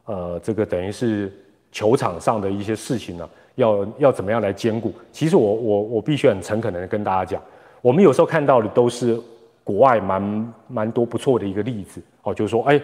[0.06, 1.32] 呃这个等于是
[1.70, 4.92] 球场上的一些事情呢，要要怎么样来兼顾？
[5.12, 7.40] 其实我我我必须很诚恳的跟大家讲。
[7.82, 9.20] 我们有时候看到的都是
[9.64, 12.78] 国外蛮蛮多不错的一个例子哦，就是说，哎，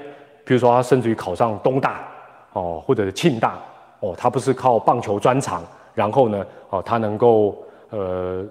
[0.44, 2.07] 比如说他甚至于考上东大
[2.53, 3.59] 哦，或者是庆大
[4.01, 5.62] 哦，他不是靠棒球专长，
[5.94, 7.57] 然后呢，哦，他能够
[7.90, 8.44] 呃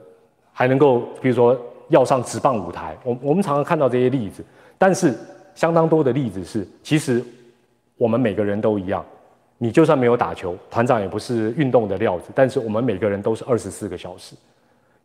[0.53, 4.43] 还能够，比如说要上职棒舞台，我我们常常看到这些例子，
[4.77, 5.13] 但是
[5.53, 7.23] 相当多的例子是，其实
[7.97, 9.05] 我们每个人都一样，
[9.57, 14.35] 你就算没有打球，团长也不是运动的料子，但是我们每个人都是二十四个小时。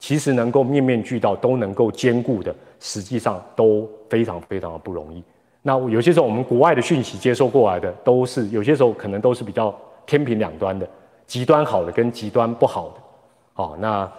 [0.03, 5.23] 其实能够面面俱到，都能够兼顾的，实际上都非常非常的不容易。
[5.63, 9.73] 那有些时候我们国外的讯息接收过来的，都是有些时候可能都是比较
[10.05, 10.85] 天平两端的，
[11.25, 13.63] 极端好的跟极端不好的。
[13.63, 14.11] 哦，那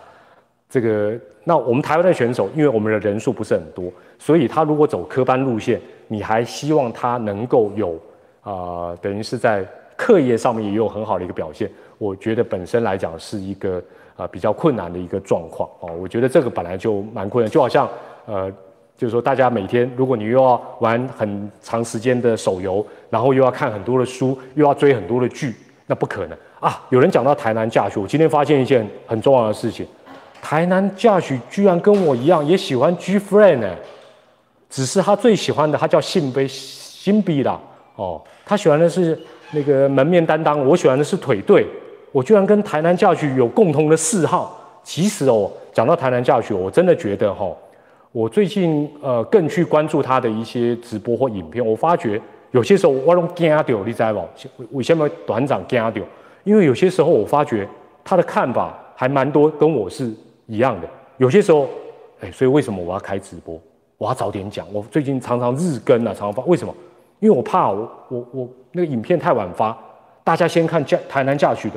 [0.70, 8.00] 这个那我们台湾的选手，因为我们的人数不是很多，所以他如果走科班路线，你还希望他能够有
[8.42, 9.68] 啊，等于是在
[9.98, 11.70] 课业上面也有很好的一个表现。
[11.98, 13.84] 我觉得本身来讲是一个。
[14.16, 17.89] 啊，比较困难的一个状况哦，我觉得这个本来就蛮困难，就好像
[18.26, 18.51] 呃，
[18.95, 25.55] 就是说大家每天，如果你又要玩很长时间的手游，然后又要看很多的书，又要追很多的剧，
[25.88, 26.82] 那不可能啊！
[26.89, 29.86] 有人讲到台南驾许，我今天发现一件很重要的事情，
[30.41, 33.76] 台南驾许居然跟我一样也喜欢 G Friend 呢，
[34.70, 37.59] 只是他最喜欢的他叫信杯新比啦
[37.95, 39.20] 哦，他喜欢的是
[39.51, 41.66] 那个门面担当，我喜欢的是腿队。
[42.14, 44.57] 我居然跟台南教区有共同的嗜好。
[44.84, 47.49] 其实哦，讲到台南教区，我真的觉得哈，
[48.11, 51.66] 我最近呃更去关注他的一些直播或影片。
[51.66, 54.78] 我发觉有些时候我拢惊掉，你知不？
[54.78, 56.03] 为什么团长惊掉？
[56.43, 57.68] 因为有些时候我发觉
[58.03, 60.14] 他的看法还蛮多跟我是
[60.45, 60.88] 一样的。
[61.18, 61.68] 有些时候，
[62.20, 63.59] 哎，所以为什么我要开直播？
[63.97, 64.68] 我要早点讲。
[64.74, 66.43] 我最近常常日更啊，常常发。
[66.43, 66.76] 为什么？
[67.22, 69.78] 因为我怕我我我那个影片太晚发，
[70.26, 71.76] 大家先看驾台南驾去的，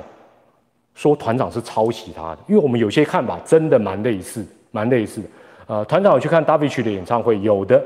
[0.96, 2.38] 说团长是抄袭他的。
[2.48, 5.28] 因为我们有些看法真的蛮类似，蛮类似的。
[5.68, 7.80] 呃，团长有去看 David 的演唱会，有的。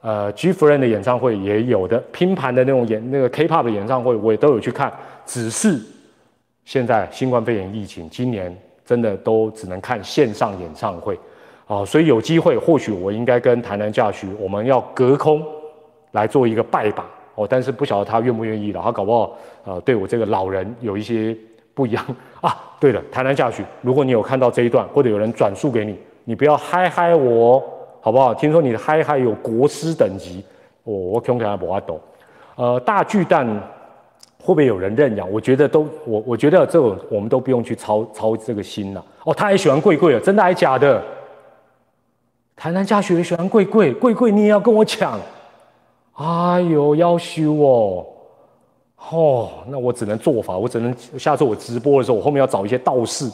[0.00, 4.92] 呃，G Friend 的演唱会也有的，拼盘的那种演那个 K-pop 的演唱会，我也都有去看。
[5.24, 5.80] 只是
[6.66, 11.18] 现在新冠肺炎疫情，今年真的都只能看线上演唱会
[11.66, 11.82] 啊。
[11.86, 15.42] 所以有机会，或许我应该跟台南教徐，我们要隔空
[16.10, 17.46] 来做一个拜把哦。
[17.48, 21.34] 但是不晓得他愿不愿意了，他搞不好呃对我这个老人有一些
[21.74, 22.04] 不一样
[22.40, 22.56] 啊。
[22.80, 27.62] 对了，台南教徐，如果你有看到这一段，或者有人转述给你，你不要嗨嗨我。
[28.00, 28.34] 好不好？
[28.34, 30.44] 听说你的嗨嗨有国师等级，
[30.82, 31.98] 哦，我恐怕不阿懂。
[32.54, 33.46] 呃，大巨蛋
[34.38, 35.26] 会不会有人认养？
[35.32, 39.02] 我觉得都，我我觉得这我们都不用去操操这个心了。
[39.24, 41.02] 哦，他也喜欢贵贵了，真的还假的？
[42.54, 45.18] 台南家学也喜欢贵贵，贵贵你也要跟我抢？
[46.12, 48.06] 哎呦，要修哦！
[49.10, 53.30] 哦，那我只能做法，我只能下次我直播的时候，我后面要找一些道士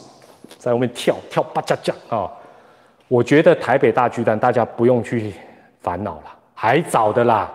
[0.57, 2.29] 在外面跳跳吧加加啊。
[3.07, 5.33] 我觉得台北大巨蛋，大家不用去
[5.81, 7.51] 烦恼了，还早的啦，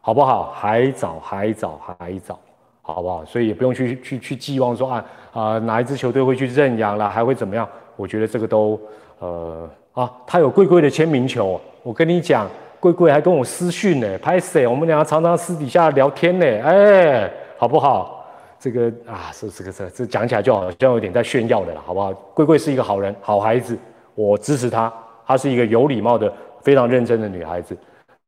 [0.00, 0.52] 好不好？
[0.54, 2.38] 还早，还早，还早，
[2.82, 3.24] 好不好？
[3.24, 7.66] 所以也不用去去去寄望说啊啊哪一支球队会去认养了，还会怎么样？
[7.96, 8.80] 我觉得这个都
[9.18, 12.46] 呃啊，他有贵贵的签名球，我跟你讲，
[12.78, 14.66] 贵贵还跟我私讯呢，拍谁？
[14.66, 17.30] 我们两个常常私底下聊天呢，哎，
[17.60, 18.24] 好不好？
[18.58, 22.10] 这个啊，是这个这这讲起来就好像有点在炫耀的了，好不好？
[22.32, 23.76] 贵贵是一个好人，好孩子。
[24.14, 24.90] 我支持她，
[25.26, 26.32] 她是一个有礼貌的、
[26.62, 27.76] 非常认真的女孩子，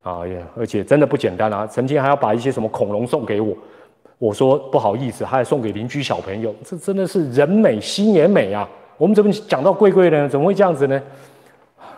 [0.02, 1.66] 啊，也而且真的不简单啊！
[1.66, 3.56] 曾经还要把一些什么恐龙送给我，
[4.18, 8.68] 我说不好意思，还送给邻居小朋友，这真的是人美心也美啊！
[8.98, 10.28] 我们怎么讲到贵贵呢？
[10.28, 11.02] 怎么会这样子呢？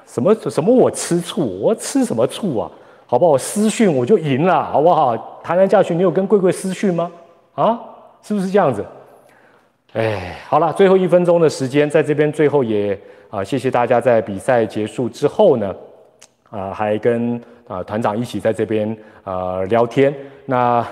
[0.06, 2.70] 什么什么我吃醋，我吃什么醋啊？
[3.06, 3.36] 好不好？
[3.36, 5.16] 私讯我就赢了，好不好？
[5.42, 7.10] 谈谈教训，你有跟贵贵私讯吗？
[7.54, 7.80] 啊，
[8.22, 8.84] 是不是这样子？
[9.92, 12.98] 哎，好了，最后一分钟的时间，在这边最后也
[13.30, 15.74] 啊，谢谢大家在比赛结束之后呢，
[16.50, 20.14] 啊，还跟啊团长一起在这边啊聊天。
[20.46, 20.86] 那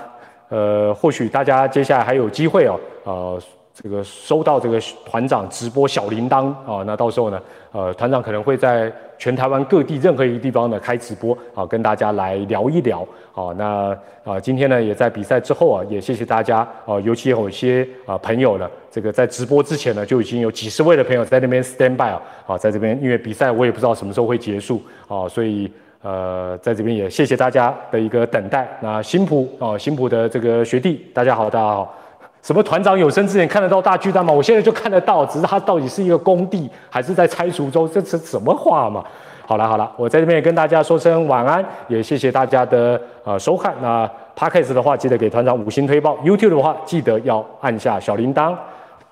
[0.49, 3.39] 呃，或许大家接下来还有机会哦，啊。
[3.73, 13.01] 这个收到这个团长直播小铃铛啊，那到时候呢，呃，团长可能会在全台湾各地任何一个地方呢开直播啊，跟大家来聊一聊
[13.33, 13.51] 啊。
[13.57, 25.71] 那啊，今天呢也在比赛之后啊，也谢谢大家啊，尤其有一些啊朋友呢，这个在直播之前呢就已经有几十位的朋友在那边 stand by 啊，啊，在这边因为比赛我也不知道什么时候会结束啊，所以
[26.03, 28.67] 呃，在这边也谢谢大家的一个等待。
[28.81, 31.97] 那新浦啊，新浦的这个学弟，大家好，大家好。
[32.43, 34.33] 什么团长有生之年看得到大巨蛋吗？
[34.33, 37.89] 我现在就看得到，只是它到底是一个工地还是在拆除中？
[37.89, 39.01] 这是什么话嘛？
[39.45, 43.73] 好了好了，我在这边也跟大家说声晚安，也谢谢大家的呃收看。
[43.81, 48.53] 那 Podcast 的话，记得给团长五星推报；YouTube 的话，记得要按下小铃铛。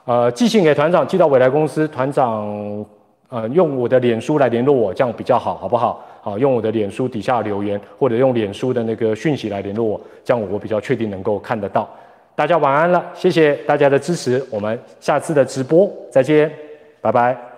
[0.04, 2.86] 呃，寄信给团长，寄到未来公司，团长
[3.30, 6.04] 呃用我的脸书来联络我，这样比较好，好不好？
[6.22, 11.88] 好，用我的脸书底下留言，或者用脸书的那个讯息来联络我，这样我比较确定能够看得到。
[12.36, 16.52] 大家晚安了，谢谢大家的支持，我们下次的直播再见，
[17.02, 17.51] 拜拜。